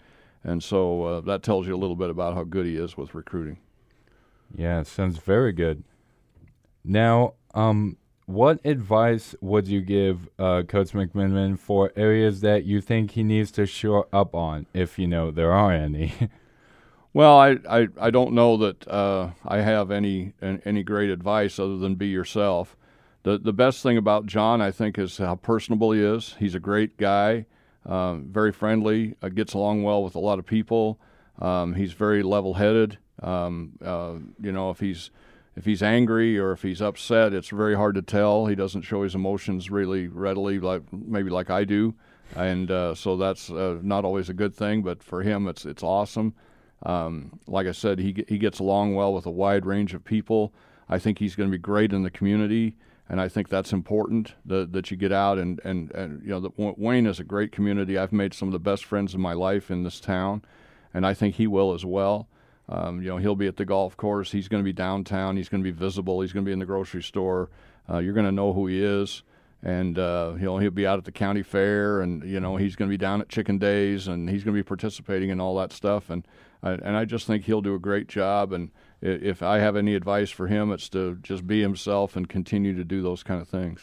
And 0.43 0.63
so 0.63 1.03
uh, 1.03 1.21
that 1.21 1.43
tells 1.43 1.67
you 1.67 1.75
a 1.75 1.77
little 1.77 1.95
bit 1.95 2.09
about 2.09 2.35
how 2.35 2.43
good 2.43 2.65
he 2.65 2.75
is 2.75 2.97
with 2.97 3.15
recruiting. 3.15 3.57
Yeah, 4.53 4.83
sounds 4.83 5.17
very 5.17 5.53
good. 5.53 5.83
Now, 6.83 7.33
um, 7.55 7.97
what 8.25 8.59
advice 8.65 9.35
would 9.41 9.67
you 9.67 9.81
give 9.81 10.29
uh, 10.37 10.63
Coach 10.63 10.91
McMenamin 10.91 11.57
for 11.57 11.91
areas 11.95 12.41
that 12.41 12.63
you 12.63 12.81
think 12.81 13.11
he 13.11 13.23
needs 13.23 13.51
to 13.51 13.65
shore 13.65 14.07
up 14.11 14.35
on, 14.35 14.65
if 14.73 14.99
you 14.99 15.07
know 15.07 15.31
there 15.31 15.51
are 15.51 15.71
any? 15.71 16.13
well, 17.13 17.37
I, 17.37 17.57
I, 17.69 17.87
I 17.99 18.09
don't 18.11 18.33
know 18.33 18.57
that 18.57 18.87
uh, 18.87 19.31
I 19.45 19.61
have 19.61 19.89
any 19.91 20.33
any 20.41 20.83
great 20.83 21.09
advice 21.09 21.59
other 21.59 21.77
than 21.77 21.95
be 21.95 22.07
yourself. 22.07 22.75
The 23.25 23.39
the 23.39 23.53
best 23.53 23.81
thing 23.81 23.97
about 23.97 24.27
John, 24.27 24.61
I 24.61 24.69
think, 24.69 24.99
is 24.99 25.17
how 25.17 25.33
personable 25.33 25.91
he 25.91 25.99
is. 25.99 26.35
He's 26.37 26.53
a 26.53 26.59
great 26.59 26.95
guy. 26.95 27.47
Um, 27.83 28.27
very 28.29 28.51
friendly, 28.51 29.15
uh, 29.23 29.29
gets 29.29 29.55
along 29.55 29.81
well 29.81 30.03
with 30.03 30.13
a 30.13 30.19
lot 30.19 30.37
of 30.37 30.45
people. 30.45 30.99
Um, 31.39 31.73
he's 31.73 31.93
very 31.93 32.21
level-headed. 32.21 32.99
Um, 33.21 33.73
uh, 33.83 34.13
you 34.39 34.51
know, 34.51 34.69
if 34.69 34.79
he's 34.79 35.09
if 35.55 35.65
he's 35.65 35.81
angry 35.81 36.37
or 36.37 36.51
if 36.51 36.61
he's 36.61 36.83
upset, 36.83 37.33
it's 37.33 37.49
very 37.49 37.75
hard 37.75 37.95
to 37.95 38.03
tell. 38.03 38.45
He 38.45 38.53
doesn't 38.53 38.83
show 38.83 39.01
his 39.01 39.15
emotions 39.15 39.71
really 39.71 40.07
readily, 40.07 40.59
like 40.59 40.83
maybe 40.93 41.31
like 41.31 41.49
I 41.49 41.63
do, 41.63 41.95
and 42.35 42.69
uh, 42.69 42.93
so 42.93 43.17
that's 43.17 43.49
uh, 43.49 43.79
not 43.81 44.05
always 44.05 44.29
a 44.29 44.35
good 44.35 44.53
thing. 44.53 44.83
But 44.83 45.01
for 45.01 45.23
him, 45.23 45.47
it's 45.47 45.65
it's 45.65 45.81
awesome. 45.81 46.35
Um, 46.83 47.39
like 47.47 47.65
I 47.65 47.71
said, 47.71 47.97
he 47.97 48.23
he 48.27 48.37
gets 48.37 48.59
along 48.59 48.93
well 48.93 49.15
with 49.15 49.25
a 49.25 49.31
wide 49.31 49.65
range 49.65 49.95
of 49.95 50.05
people. 50.05 50.53
I 50.87 50.99
think 50.99 51.17
he's 51.17 51.35
going 51.35 51.49
to 51.49 51.57
be 51.57 51.61
great 51.61 51.91
in 51.91 52.03
the 52.03 52.11
community, 52.11 52.75
and 53.07 53.21
I 53.21 53.27
think 53.27 53.49
that's 53.49 53.71
important 53.71 54.33
that, 54.45 54.73
that 54.73 54.89
you 54.89 54.97
get 54.97 55.11
out 55.11 55.37
and 55.37 55.59
and, 55.63 55.91
and 55.91 56.21
you 56.23 56.29
know 56.29 56.39
the, 56.39 56.49
Wayne 56.57 57.05
is 57.05 57.19
a 57.19 57.23
great 57.23 57.51
community. 57.51 57.97
I've 57.97 58.13
made 58.13 58.33
some 58.33 58.47
of 58.47 58.53
the 58.53 58.59
best 58.59 58.85
friends 58.85 59.13
in 59.13 59.21
my 59.21 59.33
life 59.33 59.69
in 59.69 59.83
this 59.83 59.99
town, 59.99 60.43
and 60.93 61.05
I 61.05 61.13
think 61.13 61.35
he 61.35 61.47
will 61.47 61.73
as 61.73 61.85
well. 61.85 62.27
Um, 62.67 63.01
you 63.01 63.09
know, 63.09 63.17
he'll 63.17 63.35
be 63.35 63.47
at 63.47 63.57
the 63.57 63.65
golf 63.65 63.95
course. 63.95 64.31
He's 64.31 64.47
going 64.47 64.63
to 64.63 64.65
be 64.65 64.73
downtown. 64.73 65.37
He's 65.37 65.49
going 65.49 65.63
to 65.63 65.71
be 65.71 65.77
visible. 65.77 66.21
He's 66.21 66.33
going 66.33 66.43
to 66.43 66.49
be 66.49 66.53
in 66.53 66.59
the 66.59 66.65
grocery 66.65 67.03
store. 67.03 67.49
Uh, 67.87 67.99
you're 67.99 68.13
going 68.13 68.25
to 68.25 68.31
know 68.31 68.53
who 68.53 68.65
he 68.65 68.83
is, 68.83 69.21
and 69.61 69.99
uh, 69.99 70.33
he'll 70.33 70.57
he'll 70.57 70.71
be 70.71 70.87
out 70.87 70.97
at 70.97 71.05
the 71.05 71.11
county 71.11 71.43
fair, 71.43 72.01
and 72.01 72.23
you 72.23 72.39
know 72.39 72.55
he's 72.55 72.75
going 72.75 72.89
to 72.89 72.93
be 72.93 72.97
down 72.97 73.21
at 73.21 73.29
Chicken 73.29 73.59
Days, 73.59 74.07
and 74.07 74.29
he's 74.29 74.43
going 74.43 74.55
to 74.55 74.59
be 74.59 74.67
participating 74.67 75.29
in 75.29 75.39
all 75.39 75.55
that 75.57 75.71
stuff. 75.71 76.09
And 76.09 76.25
and 76.65 76.97
I 76.97 77.05
just 77.05 77.27
think 77.27 77.45
he'll 77.45 77.61
do 77.61 77.75
a 77.75 77.79
great 77.79 78.07
job. 78.07 78.51
And 78.51 78.71
if 79.01 79.41
I 79.43 79.59
have 79.59 79.75
any 79.75 79.95
advice 79.95 80.31
for 80.31 80.47
him, 80.47 80.71
it's 80.71 80.89
to 80.89 81.17
just 81.21 81.45
be 81.45 81.61
himself 81.61 82.15
and 82.15 82.27
continue 82.27 82.75
to 82.75 82.83
do 82.83 83.01
those 83.01 83.23
kind 83.23 83.41
of 83.41 83.47
things. 83.47 83.81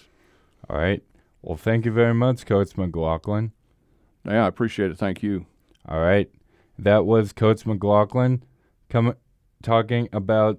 All 0.68 0.76
right. 0.76 1.02
Well, 1.42 1.56
thank 1.56 1.84
you 1.84 1.92
very 1.92 2.14
much, 2.14 2.46
Coach 2.46 2.76
McLaughlin. 2.76 3.52
Yeah, 4.24 4.44
I 4.44 4.48
appreciate 4.48 4.90
it. 4.90 4.98
Thank 4.98 5.22
you. 5.22 5.46
All 5.88 6.00
right. 6.00 6.30
That 6.78 7.04
was 7.04 7.32
Coach 7.32 7.66
McLaughlin 7.66 8.42
come 8.88 9.14
talking 9.62 10.08
about 10.12 10.58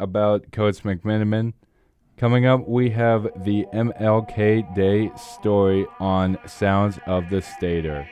about 0.00 0.50
Coach 0.52 0.82
McMenamin. 0.82 1.52
Coming 2.16 2.46
up, 2.46 2.68
we 2.68 2.90
have 2.90 3.28
the 3.44 3.66
MLK 3.72 4.74
Day 4.74 5.10
story 5.16 5.86
on 5.98 6.38
Sounds 6.46 6.98
of 7.06 7.28
the 7.30 7.42
Stater. 7.42 8.08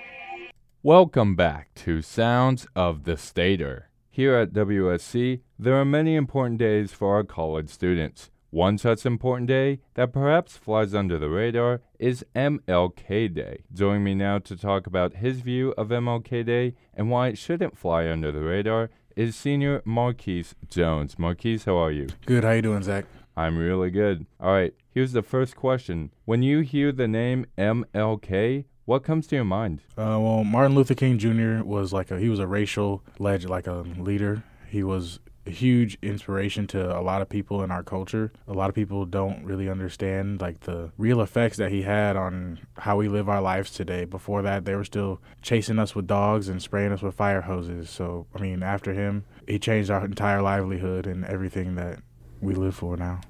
Welcome 0.84 1.36
back 1.36 1.72
to 1.76 2.02
Sounds 2.02 2.66
of 2.74 3.04
the 3.04 3.16
Stater. 3.16 3.88
Here 4.10 4.34
at 4.34 4.52
WSC, 4.52 5.38
there 5.56 5.76
are 5.76 5.84
many 5.84 6.16
important 6.16 6.58
days 6.58 6.90
for 6.90 7.14
our 7.14 7.22
college 7.22 7.68
students. 7.68 8.32
One 8.50 8.78
such 8.78 9.06
important 9.06 9.46
day 9.46 9.78
that 9.94 10.12
perhaps 10.12 10.56
flies 10.56 10.92
under 10.92 11.20
the 11.20 11.28
radar 11.28 11.82
is 12.00 12.26
MLK 12.34 13.32
Day. 13.32 13.62
Joining 13.72 14.02
me 14.02 14.16
now 14.16 14.40
to 14.40 14.56
talk 14.56 14.88
about 14.88 15.14
his 15.14 15.38
view 15.38 15.72
of 15.78 15.90
MLK 15.90 16.44
Day 16.44 16.74
and 16.92 17.12
why 17.12 17.28
it 17.28 17.38
shouldn't 17.38 17.78
fly 17.78 18.08
under 18.08 18.32
the 18.32 18.42
radar 18.42 18.90
is 19.14 19.36
senior 19.36 19.82
Marquise 19.84 20.56
Jones. 20.68 21.16
Marquise, 21.16 21.64
how 21.64 21.76
are 21.76 21.92
you? 21.92 22.08
Good. 22.26 22.42
How 22.42 22.50
you 22.50 22.62
doing, 22.62 22.82
Zach? 22.82 23.04
I'm 23.36 23.56
really 23.56 23.90
good. 23.90 24.26
All 24.40 24.52
right. 24.52 24.74
Here's 24.90 25.12
the 25.12 25.22
first 25.22 25.54
question. 25.54 26.10
When 26.24 26.42
you 26.42 26.60
hear 26.60 26.90
the 26.90 27.06
name 27.06 27.46
MLK, 27.56 28.64
what 28.92 29.04
comes 29.04 29.26
to 29.26 29.34
your 29.34 29.44
mind? 29.46 29.80
Uh, 29.96 30.20
well, 30.20 30.44
Martin 30.44 30.74
Luther 30.74 30.94
King 30.94 31.16
Jr. 31.16 31.64
was 31.64 31.94
like 31.94 32.10
a 32.10 32.18
he 32.18 32.28
was 32.28 32.38
a 32.38 32.46
racial 32.46 33.02
legend, 33.18 33.48
like 33.48 33.66
a 33.66 33.84
leader. 33.96 34.42
He 34.68 34.82
was 34.82 35.18
a 35.46 35.50
huge 35.50 35.96
inspiration 36.02 36.66
to 36.68 36.96
a 36.96 37.00
lot 37.00 37.22
of 37.22 37.28
people 37.30 37.62
in 37.62 37.70
our 37.70 37.82
culture. 37.82 38.32
A 38.46 38.52
lot 38.52 38.68
of 38.68 38.74
people 38.74 39.06
don't 39.06 39.42
really 39.44 39.70
understand 39.70 40.42
like 40.42 40.60
the 40.60 40.92
real 40.98 41.22
effects 41.22 41.56
that 41.56 41.72
he 41.72 41.82
had 41.82 42.16
on 42.16 42.60
how 42.76 42.98
we 42.98 43.08
live 43.08 43.30
our 43.30 43.40
lives 43.40 43.70
today. 43.70 44.04
Before 44.04 44.42
that, 44.42 44.66
they 44.66 44.76
were 44.76 44.84
still 44.84 45.22
chasing 45.40 45.78
us 45.78 45.94
with 45.94 46.06
dogs 46.06 46.48
and 46.48 46.60
spraying 46.60 46.92
us 46.92 47.00
with 47.00 47.14
fire 47.14 47.40
hoses. 47.40 47.88
So, 47.88 48.26
I 48.34 48.40
mean, 48.40 48.62
after 48.62 48.92
him, 48.92 49.24
he 49.48 49.58
changed 49.58 49.90
our 49.90 50.04
entire 50.04 50.42
livelihood 50.42 51.06
and 51.06 51.24
everything 51.24 51.76
that 51.76 52.00
we 52.42 52.54
live 52.54 52.74
for 52.74 52.98
now. 52.98 53.22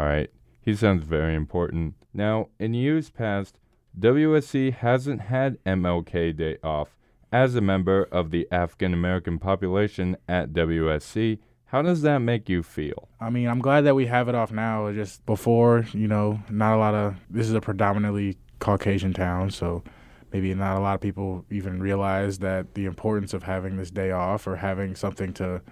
All 0.00 0.06
right. 0.06 0.30
He 0.60 0.74
sounds 0.74 1.04
very 1.04 1.36
important. 1.36 1.94
Now, 2.12 2.48
in 2.58 2.74
years 2.74 3.08
past, 3.08 3.59
WSC 3.98 4.74
hasn't 4.74 5.22
had 5.22 5.62
MLK 5.64 6.36
Day 6.36 6.58
off 6.62 6.96
as 7.32 7.54
a 7.54 7.60
member 7.60 8.04
of 8.04 8.30
the 8.30 8.46
African 8.50 8.92
American 8.92 9.38
population 9.38 10.16
at 10.28 10.52
WSC, 10.52 11.38
how 11.66 11.82
does 11.82 12.02
that 12.02 12.18
make 12.18 12.48
you 12.48 12.62
feel? 12.62 13.08
I 13.20 13.30
mean, 13.30 13.46
I'm 13.46 13.60
glad 13.60 13.82
that 13.82 13.94
we 13.94 14.06
have 14.06 14.28
it 14.28 14.34
off 14.34 14.50
now. 14.50 14.90
Just 14.92 15.24
before, 15.26 15.86
you 15.92 16.08
know, 16.08 16.40
not 16.50 16.74
a 16.74 16.78
lot 16.78 16.94
of 16.94 17.16
this 17.28 17.46
is 17.46 17.54
a 17.54 17.60
predominantly 17.60 18.36
Caucasian 18.58 19.12
town, 19.12 19.50
so 19.50 19.84
maybe 20.32 20.52
not 20.54 20.76
a 20.76 20.80
lot 20.80 20.94
of 20.94 21.00
people 21.00 21.44
even 21.50 21.80
realize 21.80 22.38
that 22.40 22.74
the 22.74 22.86
importance 22.86 23.32
of 23.32 23.44
having 23.44 23.76
this 23.76 23.90
day 23.90 24.10
off 24.10 24.46
or 24.46 24.56
having 24.56 24.96
something 24.96 25.32
to 25.34 25.62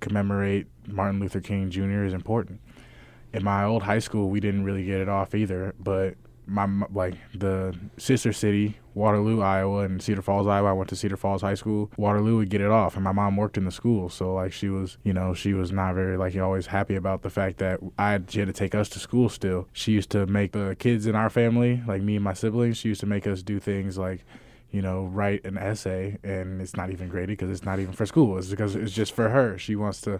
commemorate 0.00 0.66
Martin 0.86 1.20
Luther 1.20 1.40
King 1.40 1.70
Jr. 1.70 2.04
is 2.04 2.12
important. 2.12 2.60
In 3.32 3.42
my 3.42 3.64
old 3.64 3.82
high 3.82 3.98
school, 3.98 4.30
we 4.30 4.40
didn't 4.40 4.64
really 4.64 4.84
get 4.84 5.00
it 5.00 5.08
off 5.08 5.34
either, 5.34 5.74
but 5.78 6.14
my 6.46 6.68
like 6.92 7.14
the 7.34 7.74
sister 7.98 8.32
city, 8.32 8.78
Waterloo, 8.94 9.40
Iowa, 9.40 9.84
and 9.84 10.02
Cedar 10.02 10.22
Falls, 10.22 10.46
Iowa. 10.46 10.70
I 10.70 10.72
went 10.72 10.88
to 10.90 10.96
Cedar 10.96 11.16
Falls 11.16 11.42
High 11.42 11.54
School. 11.54 11.90
Waterloo 11.96 12.38
would 12.38 12.50
get 12.50 12.60
it 12.60 12.70
off, 12.70 12.94
and 12.94 13.04
my 13.04 13.12
mom 13.12 13.36
worked 13.36 13.56
in 13.56 13.64
the 13.64 13.70
school, 13.70 14.08
so 14.08 14.34
like 14.34 14.52
she 14.52 14.68
was, 14.68 14.98
you 15.04 15.12
know, 15.12 15.34
she 15.34 15.54
was 15.54 15.72
not 15.72 15.94
very 15.94 16.16
like 16.16 16.36
always 16.36 16.66
happy 16.66 16.94
about 16.94 17.22
the 17.22 17.30
fact 17.30 17.58
that 17.58 17.80
I 17.98 18.12
had, 18.12 18.32
had 18.32 18.48
to 18.48 18.52
take 18.52 18.74
us 18.74 18.88
to 18.90 18.98
school. 18.98 19.28
Still, 19.28 19.68
she 19.72 19.92
used 19.92 20.10
to 20.10 20.26
make 20.26 20.52
the 20.52 20.76
kids 20.78 21.06
in 21.06 21.14
our 21.14 21.30
family, 21.30 21.82
like 21.86 22.02
me 22.02 22.16
and 22.16 22.24
my 22.24 22.34
siblings, 22.34 22.76
she 22.76 22.88
used 22.88 23.00
to 23.00 23.06
make 23.06 23.26
us 23.26 23.42
do 23.42 23.60
things 23.60 23.98
like 23.98 24.24
you 24.72 24.80
know, 24.80 25.04
write 25.04 25.44
an 25.44 25.58
essay, 25.58 26.18
and 26.24 26.60
it's 26.60 26.74
not 26.74 26.90
even 26.90 27.08
graded 27.08 27.36
because 27.36 27.50
it's 27.50 27.64
not 27.64 27.78
even 27.78 27.92
for 27.92 28.06
school. 28.06 28.38
It's 28.38 28.48
because 28.48 28.74
it's 28.74 28.92
just 28.92 29.12
for 29.12 29.28
her. 29.28 29.58
She 29.58 29.76
wants 29.76 30.00
to, 30.00 30.18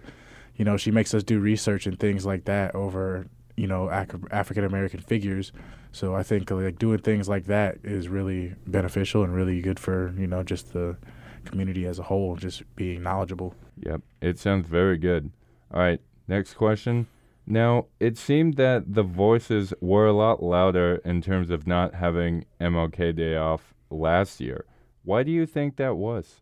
you 0.57 0.65
know, 0.67 0.77
she 0.77 0.91
makes 0.91 1.15
us 1.15 1.23
do 1.23 1.41
research 1.41 1.87
and 1.87 1.99
things 1.99 2.27
like 2.27 2.45
that 2.45 2.75
over 2.75 3.27
you 3.57 3.67
know 3.67 3.91
African 3.91 4.65
American 4.65 5.01
figures. 5.01 5.53
So 5.93 6.15
I 6.15 6.23
think 6.23 6.51
like 6.51 6.79
doing 6.79 6.99
things 6.99 7.29
like 7.29 7.47
that 7.47 7.79
is 7.85 8.09
really 8.09 8.55
beneficial 8.67 9.23
and 9.23 9.35
really 9.35 9.61
good 9.61 9.79
for 9.79 10.15
you 10.17 10.27
know 10.27 10.43
just 10.43 10.73
the 10.73 10.97
community 11.45 11.87
as 11.87 11.99
a 11.99 12.05
whole, 12.05 12.37
just 12.37 12.63
being 12.77 13.03
knowledgeable. 13.03 13.55
Yep, 13.85 14.03
it 14.21 14.39
sounds 14.39 14.67
very 14.67 14.99
good. 14.99 15.31
All 15.73 15.81
right, 15.81 16.01
next 16.29 16.55
question. 16.55 17.07
Now, 17.47 17.87
it 17.99 18.17
seemed 18.17 18.55
that 18.55 18.95
the 18.95 19.03
voices 19.03 19.75
were 19.81 20.07
a 20.07 20.13
lot 20.13 20.43
louder 20.43 21.01
in 21.05 21.23
terms 21.23 21.51
of 21.51 21.67
not 21.67 21.95
having 21.95 22.45
MLK 22.61 23.17
Day 23.17 23.37
off 23.37 23.75
last 23.91 24.41
year. 24.41 24.65
Why 25.05 25.25
do 25.25 25.33
you 25.33 25.45
think 25.47 25.77
that 25.77 25.97
was? 25.97 26.41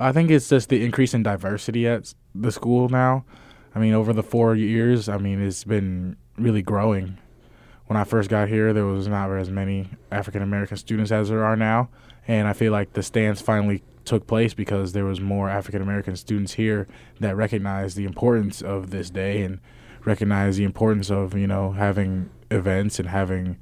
I 0.00 0.12
think 0.12 0.30
it's 0.30 0.48
just 0.48 0.70
the 0.70 0.84
increase 0.84 1.12
in 1.12 1.22
diversity 1.22 1.86
at 1.86 2.14
the 2.34 2.52
school 2.52 2.88
now. 2.88 3.24
I 3.74 3.78
mean, 3.78 3.92
over 3.92 4.12
the 4.12 4.22
four 4.22 4.54
years, 4.54 5.08
I 5.08 5.18
mean, 5.18 5.42
it's 5.42 5.64
been 5.64 6.16
really 6.38 6.62
growing. 6.62 7.18
When 7.86 7.96
I 7.96 8.04
first 8.04 8.28
got 8.28 8.48
here, 8.48 8.72
there 8.72 8.84
was 8.84 9.08
not 9.08 9.30
as 9.30 9.50
many 9.50 9.88
African 10.12 10.42
American 10.42 10.76
students 10.76 11.10
as 11.10 11.30
there 11.30 11.44
are 11.44 11.56
now, 11.56 11.88
and 12.26 12.46
I 12.46 12.52
feel 12.52 12.72
like 12.72 12.92
the 12.92 13.02
stance 13.02 13.40
finally 13.40 13.82
took 14.04 14.26
place 14.26 14.54
because 14.54 14.92
there 14.92 15.04
was 15.04 15.20
more 15.20 15.48
African 15.48 15.82
American 15.82 16.16
students 16.16 16.54
here 16.54 16.86
that 17.20 17.36
recognized 17.36 17.96
the 17.96 18.04
importance 18.04 18.62
of 18.62 18.90
this 18.90 19.10
day 19.10 19.42
and 19.42 19.60
recognized 20.04 20.58
the 20.58 20.64
importance 20.64 21.10
of 21.10 21.34
you 21.34 21.46
know 21.46 21.72
having 21.72 22.30
events 22.50 22.98
and 22.98 23.08
having 23.08 23.58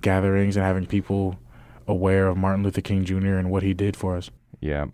gatherings 0.00 0.56
and 0.56 0.64
having 0.64 0.86
people 0.86 1.38
aware 1.86 2.28
of 2.28 2.36
Martin 2.36 2.62
Luther 2.62 2.80
King 2.80 3.04
Jr. 3.04 3.36
and 3.36 3.50
what 3.50 3.62
he 3.62 3.74
did 3.74 3.96
for 3.96 4.16
us. 4.16 4.30
Yeah, 4.60 4.86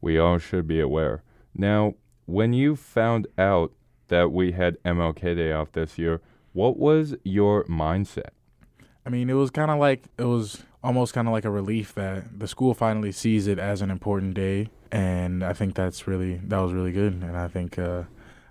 we 0.00 0.18
all 0.18 0.38
should 0.38 0.66
be 0.66 0.80
aware. 0.80 1.22
Now, 1.54 1.94
when 2.26 2.52
you 2.52 2.76
found 2.76 3.26
out 3.38 3.72
that 4.08 4.32
we 4.32 4.52
had 4.52 4.82
MLK 4.84 5.36
Day 5.36 5.52
off 5.52 5.72
this 5.72 5.98
year, 5.98 6.20
what 6.54 6.78
was 6.78 7.14
your 7.24 7.64
mindset? 7.64 8.30
I 9.04 9.10
mean, 9.10 9.28
it 9.28 9.34
was 9.34 9.50
kind 9.50 9.70
of 9.70 9.78
like 9.78 10.04
it 10.16 10.24
was 10.24 10.62
almost 10.82 11.12
kind 11.12 11.28
of 11.28 11.32
like 11.32 11.44
a 11.44 11.50
relief 11.50 11.94
that 11.94 12.38
the 12.38 12.48
school 12.48 12.72
finally 12.72 13.12
sees 13.12 13.46
it 13.46 13.58
as 13.58 13.82
an 13.82 13.90
important 13.90 14.34
day, 14.34 14.70
and 14.90 15.44
I 15.44 15.52
think 15.52 15.74
that's 15.74 16.06
really 16.06 16.36
that 16.44 16.58
was 16.58 16.72
really 16.72 16.92
good. 16.92 17.12
And 17.12 17.36
I 17.36 17.48
think, 17.48 17.78
uh, 17.78 18.04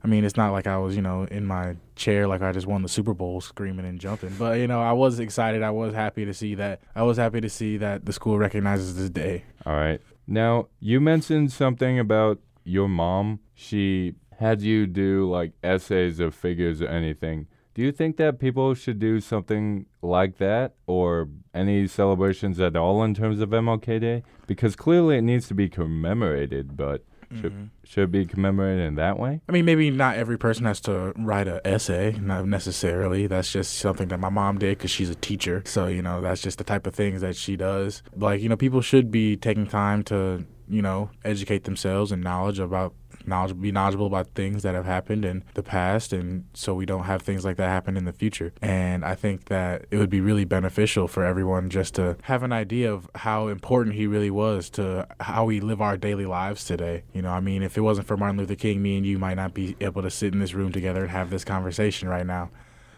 I 0.03 0.07
mean, 0.07 0.25
it's 0.25 0.37
not 0.37 0.51
like 0.51 0.67
I 0.67 0.77
was 0.77 0.95
you 0.95 1.01
know 1.01 1.23
in 1.23 1.45
my 1.45 1.77
chair 1.95 2.27
like 2.27 2.41
I 2.41 2.51
just 2.51 2.67
won 2.67 2.83
the 2.83 2.89
Super 2.89 3.13
Bowl 3.13 3.41
screaming 3.41 3.85
and 3.85 3.99
jumping, 3.99 4.35
but 4.37 4.59
you 4.59 4.67
know 4.67 4.81
I 4.81 4.91
was 4.91 5.19
excited. 5.19 5.63
I 5.63 5.71
was 5.71 5.95
happy 5.95 6.25
to 6.25 6.33
see 6.33 6.53
that. 6.55 6.81
I 6.93 7.03
was 7.03 7.17
happy 7.17 7.41
to 7.41 7.49
see 7.49 7.77
that 7.77 8.05
the 8.05 8.13
school 8.13 8.37
recognizes 8.37 8.95
this 8.95 9.09
day. 9.09 9.45
All 9.65 9.75
right. 9.75 10.01
Now 10.27 10.67
you 10.79 10.99
mentioned 10.99 11.51
something 11.51 11.97
about 11.97 12.39
your 12.63 12.89
mom. 12.89 13.39
She 13.55 14.15
had 14.39 14.61
you 14.61 14.87
do 14.87 15.29
like 15.29 15.53
essays 15.63 16.19
of 16.19 16.35
figures 16.35 16.81
or 16.81 16.87
anything. 16.87 17.47
Do 17.73 17.81
you 17.81 17.91
think 17.91 18.17
that 18.17 18.39
people 18.39 18.73
should 18.75 18.99
do 18.99 19.19
something 19.19 19.87
like 20.01 20.37
that 20.37 20.75
or 20.85 21.27
any 21.55 21.87
celebrations 21.87 22.59
at 22.59 22.75
all 22.75 23.03
in 23.03 23.13
terms 23.15 23.39
of 23.39 23.49
MLK 23.49 23.99
Day? 23.99 24.23
Because 24.45 24.75
clearly 24.75 25.17
it 25.17 25.23
needs 25.23 25.47
to 25.47 25.53
be 25.55 25.69
commemorated, 25.69 26.77
but 26.77 27.03
should 27.41 27.51
Mm-hmm. 27.51 27.63
should 27.83 28.11
be 28.11 28.25
commemorated 28.27 28.85
in 28.85 28.93
that 28.95 29.17
way. 29.17 29.41
I 29.49 29.51
mean, 29.51 29.65
maybe 29.65 29.89
not 29.89 30.17
every 30.17 30.37
person 30.37 30.65
has 30.65 30.79
to 30.81 31.13
write 31.17 31.47
an 31.47 31.61
essay, 31.65 32.15
not 32.21 32.45
necessarily. 32.47 33.25
That's 33.25 33.51
just 33.51 33.73
something 33.79 34.09
that 34.09 34.19
my 34.19 34.29
mom 34.29 34.59
did 34.59 34.77
because 34.77 34.91
she's 34.91 35.09
a 35.09 35.15
teacher. 35.15 35.63
So, 35.65 35.87
you 35.87 36.03
know, 36.03 36.21
that's 36.21 36.41
just 36.41 36.59
the 36.59 36.63
type 36.63 36.85
of 36.85 36.93
things 36.93 37.21
that 37.21 37.35
she 37.35 37.55
does. 37.55 38.03
Like, 38.15 38.39
you 38.41 38.49
know, 38.49 38.55
people 38.57 38.81
should 38.81 39.09
be 39.09 39.35
taking 39.35 39.65
time 39.65 40.03
to, 40.03 40.45
you 40.69 40.83
know, 40.83 41.09
educate 41.25 41.63
themselves 41.63 42.11
and 42.11 42.23
knowledge 42.23 42.59
about 42.59 42.93
knowledge 43.27 43.59
be 43.59 43.71
knowledgeable 43.71 44.05
about 44.05 44.27
things 44.35 44.63
that 44.63 44.75
have 44.75 44.85
happened 44.85 45.25
in 45.25 45.43
the 45.53 45.63
past 45.63 46.13
and 46.13 46.45
so 46.53 46.73
we 46.73 46.85
don't 46.85 47.03
have 47.03 47.21
things 47.21 47.45
like 47.45 47.57
that 47.57 47.69
happen 47.69 47.97
in 47.97 48.05
the 48.05 48.13
future. 48.13 48.53
And 48.61 49.03
i 49.05 49.15
think 49.15 49.45
that 49.45 49.85
it 49.91 49.97
would 49.97 50.09
be 50.09 50.21
really 50.21 50.45
beneficial 50.45 51.07
for 51.07 51.23
everyone 51.23 51.69
just 51.69 51.95
to 51.95 52.17
have 52.23 52.43
an 52.43 52.51
idea 52.51 52.91
of 52.91 53.09
how 53.15 53.47
important 53.47 53.95
he 53.95 54.07
really 54.07 54.31
was 54.31 54.69
to 54.71 55.07
how 55.19 55.45
we 55.45 55.59
live 55.59 55.81
our 55.81 55.97
daily 55.97 56.25
lives 56.25 56.65
today. 56.65 57.03
You 57.13 57.21
know 57.21 57.31
i 57.31 57.39
mean 57.39 57.63
if 57.63 57.77
it 57.77 57.81
wasn't 57.81 58.07
for 58.07 58.17
martin 58.17 58.37
luther 58.37 58.55
king 58.55 58.81
me 58.81 58.97
and 58.97 59.05
you 59.05 59.19
might 59.19 59.35
not 59.35 59.53
be 59.53 59.75
able 59.79 60.01
to 60.01 60.09
sit 60.09 60.33
in 60.33 60.39
this 60.39 60.53
room 60.53 60.71
together 60.71 61.01
and 61.01 61.11
have 61.11 61.29
this 61.29 61.43
conversation 61.43 62.07
right 62.07 62.25
now 62.25 62.49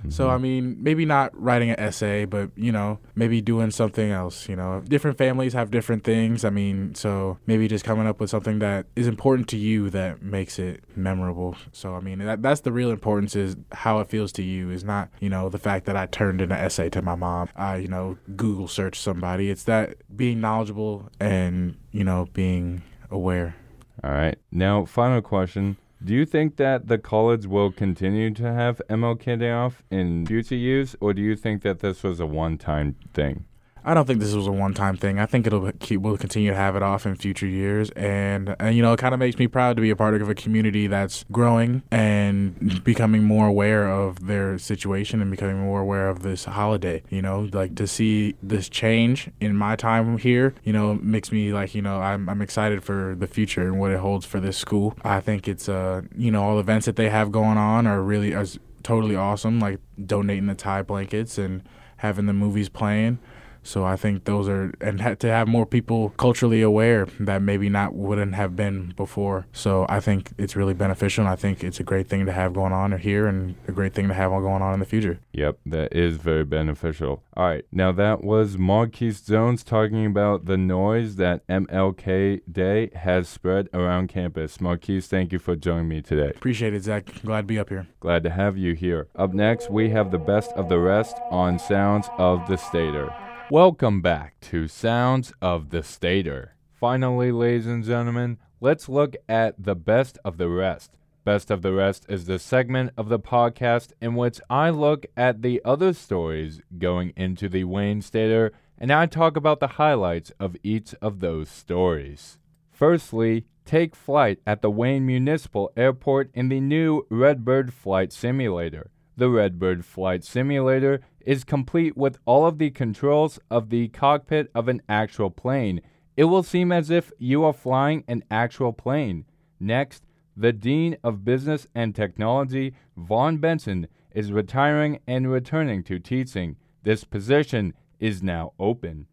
so 0.10 0.26
mm-hmm. 0.26 0.34
I 0.34 0.38
mean, 0.38 0.78
maybe 0.80 1.06
not 1.06 1.32
writing 1.40 1.70
an 1.70 1.80
essay, 1.80 2.26
but 2.26 2.52
you 2.56 2.72
know, 2.72 3.00
maybe 3.16 3.42
doing 3.42 3.72
something 3.72 4.12
else. 4.12 4.48
You 4.50 4.56
know, 4.56 4.82
different 4.82 5.18
families 5.18 5.54
have 5.54 5.72
different 5.72 6.04
things. 6.04 6.46
I 6.46 6.50
mean, 6.50 6.96
so 6.96 7.38
maybe 7.46 7.68
just 7.68 7.86
coming 7.86 8.08
up 8.08 8.20
with 8.20 8.30
something 8.30 8.60
that 8.60 8.86
is 8.96 9.08
important 9.08 9.48
to 9.50 9.58
you 9.58 9.90
that 9.92 10.22
makes 10.22 10.60
it 10.60 10.84
memorable. 10.96 11.56
So 11.72 11.96
I 11.96 12.00
mean, 12.00 12.20
that 12.20 12.42
that's 12.42 12.62
the 12.62 12.72
real 12.72 12.92
importance 12.92 13.36
is 13.36 13.56
how 13.72 14.00
it 14.00 14.10
feels 14.10 14.32
to 14.34 14.44
you. 14.44 14.70
Is 14.70 14.84
not 14.84 15.10
you 15.20 15.30
know 15.30 15.50
the 15.50 15.60
fact 15.60 15.86
that 15.86 15.96
I 15.96 16.06
turned 16.06 16.42
in 16.42 16.52
an 16.52 16.58
essay 16.58 16.90
to 16.90 17.02
my 17.02 17.16
mom. 17.16 17.50
I 17.56 17.78
you 17.78 17.88
know 17.88 18.18
Google 18.36 18.68
search 18.68 19.00
somebody. 19.00 19.50
It's 19.50 19.64
that 19.64 19.96
being 20.16 20.42
knowledgeable 20.42 21.10
and 21.20 21.78
you 21.92 22.04
know 22.04 22.28
being 22.34 22.84
aware. 23.12 23.56
All 24.04 24.12
right. 24.12 24.38
Now, 24.52 24.86
final 24.86 25.22
question. 25.22 25.78
Do 26.04 26.14
you 26.14 26.26
think 26.26 26.58
that 26.58 26.88
the 26.88 26.98
college 26.98 27.48
will 27.48 27.72
continue 27.72 28.32
to 28.34 28.52
have 28.52 28.82
MLK 28.90 29.40
Day 29.40 29.52
off 29.52 29.84
in 29.90 30.26
future 30.26 30.56
years, 30.56 30.96
or 31.00 31.14
do 31.14 31.22
you 31.22 31.36
think 31.36 31.64
that 31.64 31.80
this 31.80 32.04
was 32.04 32.20
a 32.20 32.26
one 32.26 32.58
time 32.58 32.96
thing? 33.14 33.46
I 33.86 33.94
don't 33.94 34.06
think 34.08 34.20
this 34.20 34.34
was 34.34 34.48
a 34.48 34.52
one-time 34.52 34.98
thing. 34.98 35.20
I 35.20 35.28
think 35.28 35.46
it'll 35.46 35.72
keep, 35.74 36.02
we'll 36.02 36.18
continue 36.18 36.50
to 36.50 36.56
have 36.56 36.76
it 36.76 36.82
off 36.82 37.06
in 37.06 37.16
future 37.16 37.46
years, 37.46 37.92
and, 37.92 38.56
and 38.60 38.76
you 38.76 38.82
know, 38.82 38.94
it 38.94 38.98
kind 38.98 39.14
of 39.14 39.20
makes 39.20 39.38
me 39.38 39.48
proud 39.48 39.76
to 39.76 39.82
be 39.82 39.92
a 39.92 39.96
part 39.96 40.20
of 40.20 40.28
a 40.28 40.34
community 40.34 40.88
that's 40.88 41.24
growing 41.32 41.84
and 41.92 42.84
becoming 42.84 43.24
more 43.24 43.48
aware 43.48 43.88
of 43.88 44.26
their 44.26 44.58
situation 44.58 45.22
and 45.22 45.30
becoming 45.30 45.60
more 45.60 45.82
aware 45.82 46.10
of 46.10 46.24
this 46.24 46.46
holiday. 46.46 47.04
You 47.10 47.22
know, 47.22 47.48
like 47.54 47.76
to 47.76 47.86
see 47.86 48.36
this 48.42 48.70
change 48.70 49.30
in 49.40 49.56
my 49.56 49.76
time 49.76 50.18
here, 50.18 50.56
you 50.64 50.74
know, 50.74 50.96
makes 50.96 51.32
me 51.32 51.54
like, 51.54 51.76
you 51.76 51.82
know, 51.84 52.02
I'm 52.02 52.28
I'm 52.28 52.42
excited 52.42 52.84
for 52.84 53.16
the 53.18 53.28
future 53.28 53.62
and 53.62 53.80
what 53.80 53.92
it 53.92 54.00
holds 54.00 54.26
for 54.26 54.40
this 54.40 54.58
school. 54.58 54.98
I 55.04 55.20
think 55.20 55.48
it's 55.48 55.70
uh, 55.70 56.02
you 56.18 56.32
know, 56.32 56.42
all 56.42 56.56
the 56.56 56.62
events 56.62 56.88
that 56.88 56.96
they 56.96 57.10
have 57.10 57.32
going 57.32 57.58
on 57.60 57.86
are 57.86 58.02
really 58.02 58.34
are 58.34 58.46
totally 58.82 59.16
awesome, 59.16 59.60
like 59.60 59.80
donating 60.04 60.48
the 60.48 60.56
tie 60.56 60.82
blankets 60.82 61.38
and 61.38 61.62
having 61.98 62.26
the 62.26 62.34
movies 62.34 62.70
playing. 62.70 63.20
So 63.66 63.84
I 63.84 63.96
think 63.96 64.26
those 64.26 64.48
are 64.48 64.74
and 64.80 65.02
ha- 65.02 65.16
to 65.16 65.28
have 65.28 65.48
more 65.48 65.66
people 65.66 66.10
culturally 66.18 66.62
aware 66.62 67.08
that 67.20 67.42
maybe 67.42 67.68
not 67.68 67.94
wouldn't 67.96 68.36
have 68.36 68.56
been 68.56 68.94
before. 68.96 69.48
So 69.52 69.86
I 69.90 70.00
think 70.00 70.32
it's 70.38 70.56
really 70.56 70.74
beneficial. 70.76 71.24
and 71.24 71.30
I 71.32 71.36
think 71.36 71.64
it's 71.64 71.80
a 71.80 71.84
great 71.84 72.08
thing 72.08 72.26
to 72.28 72.32
have 72.32 72.54
going 72.54 72.74
on 72.74 72.98
here 73.00 73.26
and 73.28 73.56
a 73.68 73.72
great 73.72 73.94
thing 73.94 74.08
to 74.08 74.14
have 74.14 74.32
going 74.32 74.62
on 74.62 74.74
in 74.74 74.80
the 74.80 74.86
future. 74.86 75.20
Yep, 75.34 75.60
that 75.66 75.94
is 75.94 76.18
very 76.18 76.46
beneficial. 76.46 77.24
All 77.36 77.46
right, 77.46 77.66
now 77.72 77.92
that 77.92 78.24
was 78.24 78.58
Marquise 78.58 79.22
Jones 79.22 79.64
talking 79.64 80.06
about 80.06 80.46
the 80.46 80.58
noise 80.58 81.16
that 81.16 81.46
MLK 81.48 82.42
Day 82.52 82.92
has 82.96 83.28
spread 83.28 83.68
around 83.74 84.08
campus. 84.08 84.62
Marquise, 84.62 85.08
thank 85.08 85.34
you 85.34 85.40
for 85.40 85.56
joining 85.56 85.90
me 85.90 86.02
today. 86.02 86.30
Appreciate 86.30 86.74
it, 86.74 86.84
Zach. 86.84 87.06
Glad 87.24 87.42
to 87.42 87.48
be 87.48 87.60
up 87.60 87.70
here. 87.70 87.88
Glad 88.00 88.24
to 88.24 88.30
have 88.30 88.58
you 88.58 88.74
here. 88.74 89.08
Up 89.16 89.34
next, 89.34 89.70
we 89.72 89.90
have 89.90 90.12
the 90.12 90.20
best 90.20 90.52
of 90.52 90.70
the 90.70 90.80
rest 90.80 91.18
on 91.32 91.58
Sounds 91.58 92.08
of 92.18 92.48
the 92.48 92.58
Stater. 92.58 93.14
Welcome 93.52 94.02
back 94.02 94.40
to 94.42 94.68
Sounds 94.68 95.32
of 95.40 95.70
the 95.70 95.84
Stater. 95.84 96.56
Finally, 96.74 97.32
ladies 97.32 97.68
and 97.68 97.84
gentlemen, 97.84 98.40
let's 98.60 98.90
look 98.90 99.16
at 99.30 99.54
the 99.64 99.76
best 99.76 100.18
of 100.26 100.38
the 100.38 100.50
rest. 100.50 100.98
Best 101.24 101.52
of 101.52 101.62
the 101.62 101.72
Rest 101.72 102.08
is 102.10 102.26
the 102.26 102.40
segment 102.40 102.92
of 102.98 103.08
the 103.08 103.20
podcast 103.20 103.94
in 104.02 104.16
which 104.16 104.42
I 104.50 104.72
look 104.72 105.06
at 105.16 105.44
the 105.44 105.62
other 105.64 105.94
stories 105.94 106.62
going 106.80 107.14
into 107.16 107.48
the 107.48 107.66
Wayne 107.66 108.02
Stater 108.02 108.52
and 108.80 108.92
I 108.92 109.06
talk 109.06 109.38
about 109.38 109.60
the 109.60 109.68
highlights 109.68 110.32
of 110.40 110.58
each 110.64 110.96
of 111.02 111.20
those 111.20 111.50
stories. 111.50 112.40
Firstly, 112.72 113.46
take 113.64 113.96
flight 113.96 114.40
at 114.48 114.64
the 114.64 114.72
Wayne 114.72 115.06
Municipal 115.06 115.72
Airport 115.78 116.32
in 116.34 116.50
the 116.50 116.60
new 116.60 117.06
Redbird 117.10 117.74
Flight 117.74 118.12
Simulator. 118.12 118.90
The 119.18 119.30
Redbird 119.30 119.86
Flight 119.86 120.24
Simulator 120.24 121.02
is 121.26 121.44
complete 121.44 121.98
with 121.98 122.18
all 122.26 122.46
of 122.46 122.60
the 122.60 122.70
controls 122.70 123.40
of 123.50 123.70
the 123.70 123.90
cockpit 123.90 124.50
of 124.56 124.68
an 124.68 124.82
actual 124.88 125.30
plane. 125.30 125.82
It 126.16 126.26
will 126.26 126.44
seem 126.44 126.72
as 126.72 126.90
if 126.90 127.12
you 127.18 127.44
are 127.44 127.54
flying 127.54 128.04
an 128.08 128.24
actual 128.32 128.72
plane. 128.72 129.26
Next, 129.60 130.04
the 130.38 130.54
Dean 130.54 130.98
of 131.04 131.26
Business 131.26 131.68
and 131.74 131.96
Technology, 131.96 132.76
Vaughn 132.96 133.38
Benson, 133.38 133.88
is 134.12 134.32
retiring 134.32 135.00
and 135.08 135.30
returning 135.30 135.84
to 135.84 136.00
teaching. 136.00 136.56
This 136.84 137.04
position 137.04 137.74
is 138.00 138.22
now 138.22 138.54
open. 138.60 139.08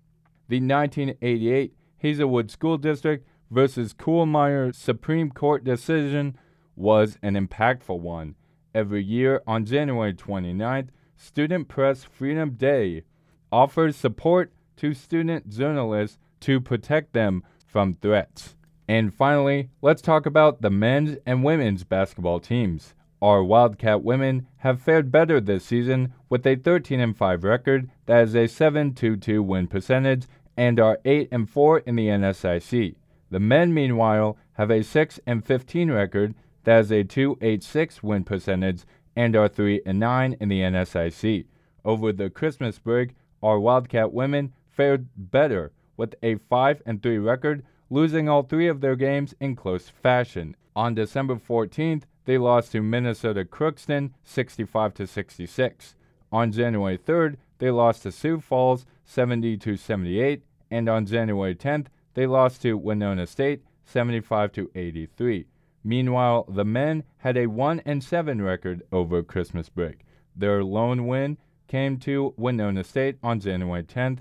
The 0.49 0.61
1988 0.61 1.75
Hazelwood 1.99 2.51
School 2.51 2.77
District 2.77 3.27
versus 3.51 3.95
Kuhlmeier 3.95 4.75
Supreme 4.75 5.31
Court 5.31 5.65
decision 5.65 6.37
was 6.77 7.19
an 7.23 7.35
impactful 7.35 7.99
one. 7.99 8.35
Every 8.75 9.03
year 9.03 9.43
on 9.47 9.65
January 9.65 10.15
29th, 10.15 10.89
Student 11.23 11.69
Press 11.69 12.03
Freedom 12.03 12.51
Day 12.51 13.05
offers 13.53 13.95
support 13.95 14.53
to 14.77 14.93
student 14.93 15.49
journalists 15.49 16.19
to 16.41 16.61
protect 16.61 17.13
them 17.13 17.45
from 17.65 17.95
threats. 17.95 18.57
And 18.89 19.15
finally, 19.15 19.71
let's 19.81 20.03
talk 20.03 20.27
about 20.27 20.63
the 20.63 20.71
men's 20.71 21.19
and 21.25 21.45
women's 21.45 21.85
basketball 21.85 22.41
teams. 22.41 22.95
Our 23.23 23.45
Wildcat 23.45 24.03
women 24.03 24.49
have 24.59 24.83
fared 24.83 25.13
better 25.13 25.41
this 25.41 25.65
season 25.65 26.13
with 26.29 26.45
a 26.45 26.57
13 26.57 26.99
and 26.99 27.17
5 27.17 27.45
record 27.45 27.89
that 28.07 28.25
is 28.25 28.35
a 28.35 28.49
7-2-2 28.49 29.45
win 29.45 29.69
percentage 29.69 30.27
and 30.57 30.81
are 30.81 30.99
8 31.05 31.29
and 31.31 31.49
4 31.49 31.79
in 31.79 31.95
the 31.95 32.09
NSIC. 32.09 32.97
The 33.31 33.41
men 33.41 33.73
meanwhile 33.73 34.37
have 34.55 34.73
a 34.73 34.83
6 34.83 35.21
and 35.25 35.45
15 35.45 35.89
record 35.93 36.35
that 36.65 36.81
is 36.81 36.91
a 36.91 37.05
2.86 37.05 38.03
win 38.03 38.25
percentage 38.25 38.83
and 39.17 39.37
are 39.37 39.49
3 39.49 39.83
and 39.85 39.99
9 39.99 40.37
in 40.41 40.49
the 40.49 40.61
NSIC. 40.61 41.47
Over 41.85 42.13
the 42.13 42.31
Christmas 42.31 42.79
break, 42.79 43.11
our 43.43 43.59
Wildcat 43.59 44.13
women 44.13 44.53
fared 44.71 45.09
better 45.17 45.73
with 45.97 46.15
a 46.23 46.37
5 46.37 46.83
and 46.87 47.03
3 47.03 47.19
record, 47.19 47.65
losing 47.91 48.29
all 48.29 48.43
3 48.43 48.69
of 48.69 48.81
their 48.81 48.97
games 48.97 49.35
in 49.41 49.57
close 49.57 49.89
fashion. 49.89 50.57
On 50.75 50.95
December 50.95 51.37
14th, 51.37 52.05
they 52.25 52.39
lost 52.39 52.73
to 52.73 52.83
Minnesota 52.83 53.45
Crookston 53.45 54.13
65 54.25 54.95
to 54.95 55.07
66. 55.07 55.95
On 56.31 56.51
January 56.51 56.97
3rd, 56.97 57.37
they 57.59 57.71
lost 57.71 58.05
to 58.05 58.13
Sioux 58.13 58.41
Falls 58.41 58.87
70 59.05 59.57
to 59.59 59.77
78, 59.77 60.43
and 60.71 60.89
on 60.89 61.05
January 61.05 61.55
10th, 61.55 61.87
they 62.15 62.27
lost 62.27 62.63
to 62.63 62.79
Winona 62.79 63.27
State 63.27 63.63
75 63.85 64.53
to 64.53 64.71
83. 64.75 65.47
Meanwhile, 65.85 66.47
the 66.49 66.65
men 66.65 67.05
had 67.19 67.37
a 67.37 67.47
1 67.47 67.83
and 67.85 68.03
7 68.03 68.41
record 68.41 68.83
over 68.93 69.23
Christmas 69.23 69.69
break. 69.69 70.05
Their 70.37 70.63
lone 70.63 71.07
win 71.07 71.39
came 71.67 71.99
to 71.99 72.35
Winona 72.37 72.85
State 72.85 73.17
on 73.23 73.41
January 73.41 73.83
10th. 73.83 74.19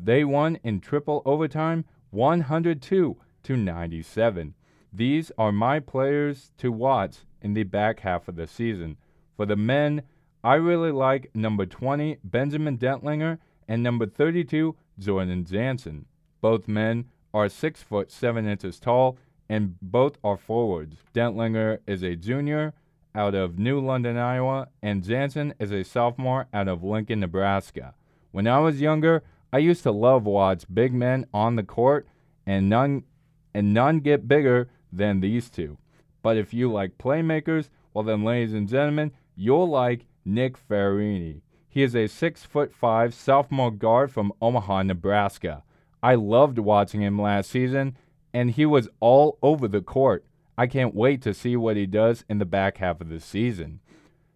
They 0.00 0.24
won 0.24 0.58
in 0.62 0.80
triple 0.80 1.22
overtime 1.24 1.84
102 2.10 3.16
to 3.42 3.56
97. 3.56 4.54
These 4.92 5.32
are 5.38 5.52
my 5.52 5.80
players 5.80 6.52
to 6.58 6.70
watch 6.70 7.18
in 7.40 7.54
the 7.54 7.62
back 7.64 8.00
half 8.00 8.28
of 8.28 8.36
the 8.36 8.46
season. 8.46 8.96
For 9.36 9.46
the 9.46 9.56
men, 9.56 10.02
I 10.44 10.54
really 10.54 10.92
like 10.92 11.34
number 11.34 11.66
20 11.66 12.18
Benjamin 12.22 12.76
Dentlinger 12.76 13.38
and 13.66 13.82
number 13.82 14.06
32 14.06 14.76
Jordan 14.98 15.44
Jansen. 15.44 16.06
Both 16.40 16.68
men 16.68 17.06
are 17.32 17.48
6 17.48 17.82
foot 17.82 18.10
7 18.10 18.46
inches 18.46 18.78
tall 18.78 19.16
and 19.48 19.76
both 19.80 20.18
are 20.24 20.36
forwards. 20.36 20.96
Dentlinger 21.14 21.78
is 21.86 22.02
a 22.02 22.16
junior 22.16 22.74
out 23.14 23.34
of 23.34 23.58
New 23.58 23.80
London, 23.80 24.16
Iowa, 24.16 24.68
and 24.82 25.04
Jansen 25.04 25.54
is 25.58 25.70
a 25.70 25.84
sophomore 25.84 26.46
out 26.52 26.68
of 26.68 26.82
Lincoln, 26.82 27.20
Nebraska. 27.20 27.94
When 28.30 28.46
I 28.46 28.58
was 28.60 28.80
younger, 28.80 29.22
I 29.52 29.58
used 29.58 29.82
to 29.82 29.92
love 29.92 30.24
watch 30.24 30.64
big 30.72 30.94
men 30.94 31.26
on 31.34 31.56
the 31.56 31.62
court 31.62 32.08
and 32.46 32.68
none 32.68 33.04
and 33.54 33.74
none 33.74 34.00
get 34.00 34.26
bigger 34.26 34.70
than 34.90 35.20
these 35.20 35.50
two. 35.50 35.76
But 36.22 36.38
if 36.38 36.54
you 36.54 36.72
like 36.72 36.96
playmakers, 36.96 37.68
well 37.92 38.04
then 38.04 38.24
ladies 38.24 38.54
and 38.54 38.68
gentlemen, 38.68 39.12
you'll 39.36 39.68
like 39.68 40.06
Nick 40.24 40.56
Ferrini. 40.56 41.42
He 41.68 41.82
is 41.82 41.94
a 41.94 42.06
six 42.06 42.44
foot 42.44 42.72
five 42.72 43.12
sophomore 43.12 43.70
guard 43.70 44.10
from 44.10 44.32
Omaha, 44.40 44.84
Nebraska. 44.84 45.62
I 46.02 46.14
loved 46.14 46.58
watching 46.58 47.00
him 47.00 47.20
last 47.20 47.50
season, 47.50 47.96
and 48.32 48.52
he 48.52 48.66
was 48.66 48.88
all 49.00 49.38
over 49.42 49.68
the 49.68 49.82
court. 49.82 50.24
I 50.56 50.66
can't 50.66 50.94
wait 50.94 51.22
to 51.22 51.34
see 51.34 51.56
what 51.56 51.76
he 51.76 51.86
does 51.86 52.24
in 52.28 52.38
the 52.38 52.44
back 52.44 52.78
half 52.78 53.00
of 53.00 53.08
the 53.08 53.20
season. 53.20 53.80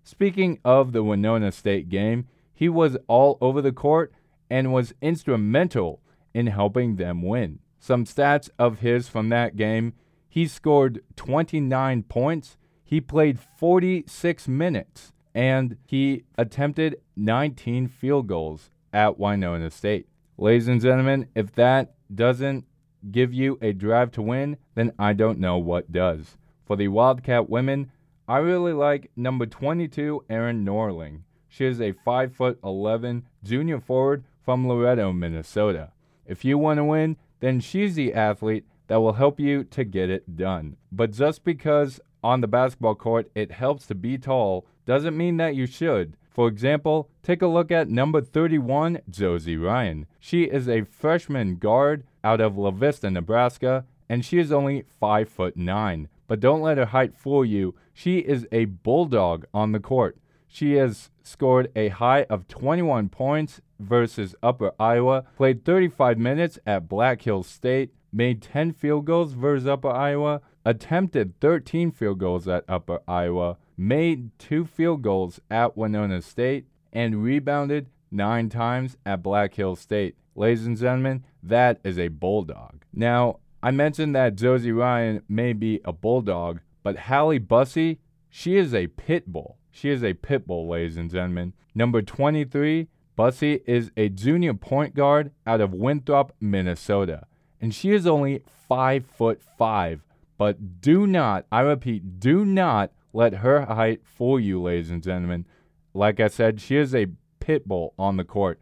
Speaking 0.02 0.59
of 0.64 0.92
the 0.92 1.02
Winona 1.02 1.52
State 1.52 1.88
game, 1.88 2.28
he 2.54 2.68
was 2.68 2.96
all 3.06 3.38
over 3.40 3.61
the 3.61 3.72
court 3.72 4.12
and 4.48 4.72
was 4.72 4.94
instrumental 5.02 6.00
in 6.32 6.46
helping 6.46 6.96
them 6.96 7.22
win. 7.22 7.59
Some 7.78 8.04
stats 8.04 8.48
of 8.59 8.78
his 8.78 9.09
from 9.09 9.28
that 9.28 9.56
game 9.56 9.94
he 10.37 10.46
scored 10.46 11.02
29 11.16 12.02
points, 12.02 12.59
he 12.85 13.00
played 13.00 13.40
46 13.40 14.46
minutes, 14.48 15.14
and 15.35 15.78
he 15.87 16.24
attempted 16.37 17.00
19 17.16 17.88
field 17.88 18.26
goals 18.26 18.70
at 18.92 19.18
Winona 19.18 19.70
State. 19.70 20.09
Ladies 20.37 20.68
and 20.68 20.82
gentlemen, 20.82 21.28
if 21.35 21.52
that 21.52 21.94
doesn't 22.14 22.66
give 23.11 23.33
you 23.33 23.59
a 23.61 23.73
drive 23.73 24.12
to 24.12 24.23
win, 24.23 24.57
then 24.75 24.92
I 24.99 25.12
don't 25.12 25.38
know 25.38 25.59
what 25.59 25.92
does. 25.92 26.37
For 26.64 26.77
the 26.77 26.88
Wildcat 26.88 27.49
women, 27.49 27.90
I 28.29 28.38
really 28.38 28.73
like 28.73 29.11
number 29.16 29.47
22, 29.47 30.25
Erin 30.29 30.64
Norling. 30.64 31.21
She 31.49 31.64
is 31.64 31.81
a 31.81 31.92
5 31.92 32.35
foot 32.35 32.59
11 32.64 33.25
junior 33.45 33.81
forward 33.81 34.25
from 34.45 34.66
Loretto, 34.66 35.12
Minnesota. 35.12 35.92
If 36.27 36.45
you 36.45 36.59
want 36.59 36.79
to 36.79 36.85
win, 36.85 37.16
then 37.40 37.61
she's 37.61 37.95
the 37.95 38.12
athlete 38.14 38.64
that 38.88 39.01
will 39.01 39.14
help 39.14 39.38
you 39.38 39.64
to 39.64 39.85
get 39.85 40.11
it 40.11 40.37
done. 40.37 40.77
But 40.90 41.12
just 41.12 41.45
because 41.45 42.01
on 42.23 42.40
the 42.40 42.49
basketball 42.49 42.95
court 42.95 43.31
it 43.35 43.53
helps 43.53 43.87
to 43.87 43.95
be 43.95 44.19
tall 44.19 44.66
doesn't 44.85 45.16
mean 45.16 45.37
that 45.37 45.55
you 45.55 45.66
should. 45.66 46.16
For 46.31 46.49
example, 46.49 47.09
take 47.23 47.40
a 47.40 47.47
look 47.47 47.71
at 47.71 47.88
number 47.88 48.21
31, 48.21 49.01
Josie 49.09 49.57
Ryan. 49.57 50.07
She 50.21 50.45
is 50.45 50.69
a 50.69 50.85
freshman 50.85 51.57
guard 51.57 52.05
out 52.26 52.40
of 52.40 52.58
La 52.58 52.72
Vista, 52.72 53.08
Nebraska, 53.08 53.84
and 54.08 54.24
she 54.24 54.38
is 54.38 54.50
only 54.50 54.84
5 54.98 55.28
foot 55.28 55.56
9. 55.56 56.08
But 56.26 56.40
don't 56.40 56.60
let 56.60 56.76
her 56.76 56.86
height 56.86 57.14
fool 57.14 57.44
you. 57.44 57.76
She 57.94 58.18
is 58.18 58.48
a 58.50 58.64
bulldog 58.64 59.46
on 59.54 59.70
the 59.70 59.78
court. 59.78 60.18
She 60.48 60.72
has 60.74 61.10
scored 61.22 61.70
a 61.76 61.88
high 61.88 62.24
of 62.24 62.48
21 62.48 63.10
points 63.10 63.60
versus 63.78 64.34
Upper 64.42 64.72
Iowa, 64.80 65.24
played 65.36 65.64
35 65.64 66.18
minutes 66.18 66.58
at 66.66 66.88
Black 66.88 67.22
Hills 67.22 67.46
State, 67.46 67.92
made 68.12 68.42
10 68.42 68.72
field 68.72 69.04
goals 69.04 69.34
versus 69.34 69.68
Upper 69.68 69.90
Iowa, 69.90 70.40
attempted 70.64 71.38
13 71.40 71.92
field 71.92 72.18
goals 72.18 72.48
at 72.48 72.64
Upper 72.68 73.00
Iowa, 73.06 73.56
made 73.76 74.36
two 74.38 74.64
field 74.64 75.02
goals 75.02 75.40
at 75.48 75.76
Winona 75.76 76.22
State, 76.22 76.66
and 76.92 77.22
rebounded 77.22 77.86
nine 78.11 78.49
times 78.49 78.97
at 79.05 79.23
Black 79.23 79.55
Hill 79.55 79.77
State. 79.77 80.16
Ladies 80.35 80.66
and 80.66 80.77
gentlemen, 80.77 81.25
that 81.42 81.81
is 81.85 81.99
a 81.99 82.09
bulldog. 82.09 82.85
Now, 82.92 83.40
I 83.62 83.71
mentioned 83.71 84.14
that 84.14 84.37
Josie 84.37 84.73
Ryan 84.73 85.23
may 85.29 85.53
be 85.53 85.81
a 85.85 85.92
bulldog, 85.92 86.61
but 86.83 86.99
Hallie 86.99 87.38
Bussey, 87.38 87.99
she 88.29 88.57
is 88.57 88.75
a 88.75 88.87
pit 88.88 89.27
bull. 89.27 89.59
She 89.71 89.90
is 89.90 90.05
a 90.05 90.14
pit 90.14 90.47
bull, 90.47 90.69
ladies 90.69 90.97
and 90.97 91.11
gentlemen. 91.11 91.53
Number 91.75 92.03
23, 92.03 92.88
Bussey 93.16 93.61
is 93.66 93.90
a 93.97 94.09
junior 94.09 94.55
point 94.55 94.95
guard 94.95 95.33
out 95.47 95.61
of 95.61 95.73
Winthrop, 95.73 96.35
Minnesota 96.40 97.27
and 97.61 97.75
she 97.75 97.92
is 97.92 98.07
only 98.07 98.42
five 98.69 99.05
foot 99.07 99.40
five. 99.59 100.03
But 100.38 100.81
do 100.81 101.07
not, 101.07 101.47
I 101.51 101.61
repeat, 101.61 102.21
do 102.21 102.45
not 102.45 102.92
let 103.12 103.37
her 103.37 103.62
height 103.64 104.03
fool 104.05 104.38
you, 104.38 104.61
ladies 104.61 104.90
and 104.90 105.03
gentlemen. 105.03 105.47
Like 105.95 106.21
I 106.21 106.29
said, 106.29 106.61
she 106.61 106.77
is 106.77 106.95
a 106.95 107.07
pit 107.46 107.68
bull 107.68 107.94
on 107.96 108.16
the 108.16 108.24
court. 108.24 108.59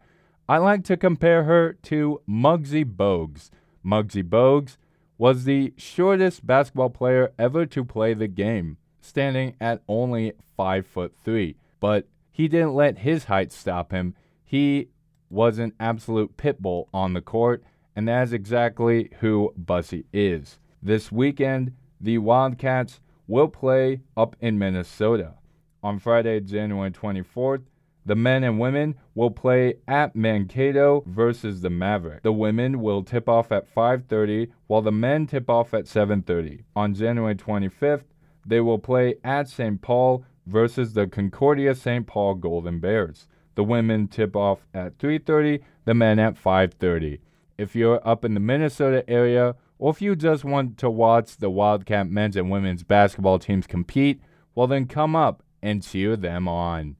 I 0.47 0.59
like 0.59 0.83
to 0.83 0.95
compare 0.95 1.45
her 1.45 1.73
to 1.83 2.21
Muggsy 2.29 2.85
Bogues. 2.85 3.49
Muggsy 3.83 4.21
Bogues 4.21 4.77
was 5.17 5.45
the 5.45 5.73
shortest 5.75 6.45
basketball 6.45 6.91
player 6.91 7.33
ever 7.39 7.65
to 7.65 7.83
play 7.83 8.13
the 8.13 8.27
game, 8.27 8.77
standing 9.01 9.55
at 9.59 9.81
only 9.87 10.33
five 10.55 10.85
foot 10.85 11.15
three. 11.23 11.55
But 11.79 12.07
he 12.29 12.47
didn't 12.47 12.75
let 12.75 12.99
his 12.99 13.23
height 13.23 13.51
stop 13.51 13.91
him. 13.91 14.13
He 14.43 14.89
was 15.31 15.57
an 15.57 15.73
absolute 15.79 16.37
pit 16.37 16.61
bull 16.61 16.87
on 16.93 17.13
the 17.13 17.21
court 17.21 17.63
and 17.95 18.07
that 18.07 18.23
is 18.23 18.33
exactly 18.33 19.09
who 19.21 19.51
Bussey 19.57 20.05
is. 20.13 20.59
This 20.83 21.11
weekend, 21.11 21.71
the 21.99 22.19
Wildcats 22.19 22.99
will 23.25 23.47
play 23.47 24.01
up 24.15 24.35
in 24.41 24.59
Minnesota. 24.59 25.33
On 25.81 25.97
Friday, 25.97 26.39
January 26.41 26.91
24th, 26.91 27.63
the 28.05 28.15
men 28.15 28.43
and 28.43 28.59
women 28.59 28.95
will 29.13 29.31
play 29.31 29.75
at 29.87 30.15
Mankato 30.15 31.03
versus 31.07 31.61
the 31.61 31.69
Maverick. 31.69 32.23
The 32.23 32.31
women 32.31 32.81
will 32.81 33.03
tip 33.03 33.27
off 33.27 33.51
at 33.51 33.67
5:30 33.67 34.51
while 34.67 34.81
the 34.81 34.91
men 34.91 35.27
tip 35.27 35.49
off 35.49 35.73
at 35.73 35.87
7:30. 35.87 36.63
On 36.75 36.93
January 36.93 37.35
25th, 37.35 38.05
they 38.45 38.61
will 38.61 38.79
play 38.79 39.15
at 39.23 39.47
St. 39.47 39.81
Paul 39.81 40.23
versus 40.45 40.93
the 40.93 41.07
Concordia 41.07 41.73
St. 41.73 42.05
Paul 42.05 42.35
Golden 42.35 42.79
Bears. 42.79 43.27
The 43.55 43.63
women 43.63 44.07
tip 44.07 44.35
off 44.35 44.67
at 44.73 44.97
3:30, 44.97 45.61
the 45.85 45.93
men 45.93 46.19
at 46.19 46.37
5:30 46.37 47.19
if 47.57 47.75
you're 47.75 48.05
up 48.07 48.25
in 48.25 48.33
the 48.33 48.39
Minnesota 48.39 49.07
area, 49.09 49.55
or 49.77 49.91
if 49.91 50.01
you 50.01 50.15
just 50.15 50.43
want 50.43 50.77
to 50.77 50.89
watch 50.89 51.37
the 51.37 51.49
Wildcat 51.49 52.09
men's 52.09 52.35
and 52.35 52.49
women's 52.49 52.83
basketball 52.83 53.39
teams 53.39 53.67
compete, 53.67 54.21
well, 54.53 54.67
then 54.67 54.85
come 54.85 55.15
up 55.15 55.43
and 55.61 55.83
cheer 55.83 56.15
them 56.15 56.47
on. 56.47 56.95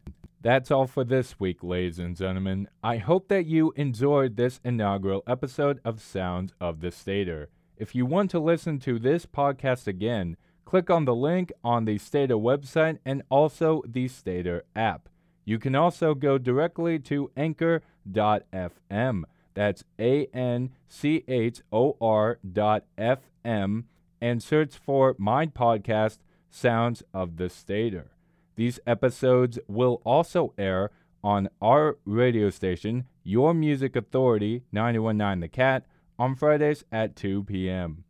That's 0.46 0.70
all 0.70 0.86
for 0.86 1.04
this 1.04 1.40
week, 1.40 1.64
ladies 1.64 1.98
and 1.98 2.16
gentlemen. 2.16 2.68
I 2.84 2.98
hope 2.98 3.30
that 3.30 3.48
you 3.48 3.74
enjoyed 3.76 4.36
this 4.36 4.60
inaugural 4.64 5.24
episode 5.26 5.80
of 5.84 6.00
Sounds 6.00 6.54
of 6.62 6.82
the 6.82 6.92
Stater. 6.92 7.50
If 7.78 7.96
you 7.96 8.06
want 8.06 8.30
to 8.30 8.40
listen 8.40 8.78
to 8.82 9.00
this 9.00 9.26
podcast 9.26 9.88
again, 9.88 10.38
click 10.64 10.92
on 10.92 11.06
the 11.06 11.16
link 11.16 11.52
on 11.64 11.86
the 11.86 11.98
Stater 11.98 12.36
website 12.36 13.00
and 13.04 13.24
also 13.28 13.82
the 13.88 14.08
Stater 14.08 14.66
app. 14.76 15.10
You 15.46 15.58
can 15.58 15.74
also 15.74 16.14
go 16.14 16.38
directly 16.38 17.00
to 17.00 17.32
anchor.fm. 17.36 19.24
That's 19.56 19.84
A 20.00 20.26
N 20.28 20.70
C 20.88 21.24
H 21.28 21.62
O 21.72 21.98
R 22.00 22.38
dot 22.54 22.84
F 23.00 23.22
M 23.44 23.86
and 24.22 24.44
search 24.44 24.76
for 24.78 25.16
my 25.18 25.48
podcast, 25.48 26.20
Sounds 26.52 27.02
of 27.16 27.38
the 27.38 27.50
Stater. 27.50 28.12
These 28.56 28.80
episodes 28.88 29.60
will 29.68 30.02
also 30.06 30.54
air 30.58 30.92
on 31.24 31.50
our 31.62 31.98
radio 32.06 32.50
station, 32.50 33.06
Your 33.24 33.54
Music 33.54 33.96
Authority 33.96 34.64
919 34.72 35.42
The 35.42 35.48
Cat, 35.48 35.86
on 36.18 36.36
Fridays 36.36 36.86
at 36.92 37.16
2 37.16 37.44
p.m. 37.44 38.04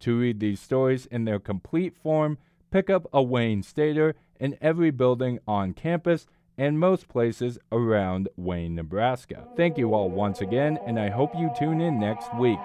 To 0.00 0.18
read 0.18 0.40
these 0.40 0.60
stories 0.60 1.06
in 1.06 1.24
their 1.24 1.38
complete 1.38 1.96
form, 1.96 2.38
pick 2.70 2.88
up 2.88 3.06
a 3.12 3.22
Wayne 3.22 3.62
Stater 3.62 4.14
in 4.38 4.56
every 4.60 4.90
building 4.90 5.40
on 5.46 5.74
campus 5.74 6.26
and 6.56 6.78
most 6.78 7.08
places 7.08 7.58
around 7.72 8.28
Wayne, 8.36 8.74
Nebraska. 8.74 9.46
Thank 9.56 9.76
you 9.76 9.92
all 9.92 10.08
once 10.08 10.40
again, 10.40 10.78
and 10.86 10.98
I 10.98 11.10
hope 11.10 11.34
you 11.34 11.50
tune 11.58 11.80
in 11.80 11.98
next 11.98 12.34
week. 12.36 12.58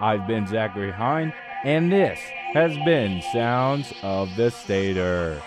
I've 0.00 0.26
been 0.26 0.46
Zachary 0.46 0.92
Hine, 0.92 1.32
and 1.64 1.90
this 1.90 2.18
has 2.52 2.76
been 2.84 3.20
Sounds 3.32 3.92
of 4.02 4.34
the 4.36 4.50
Stater. 4.50 5.42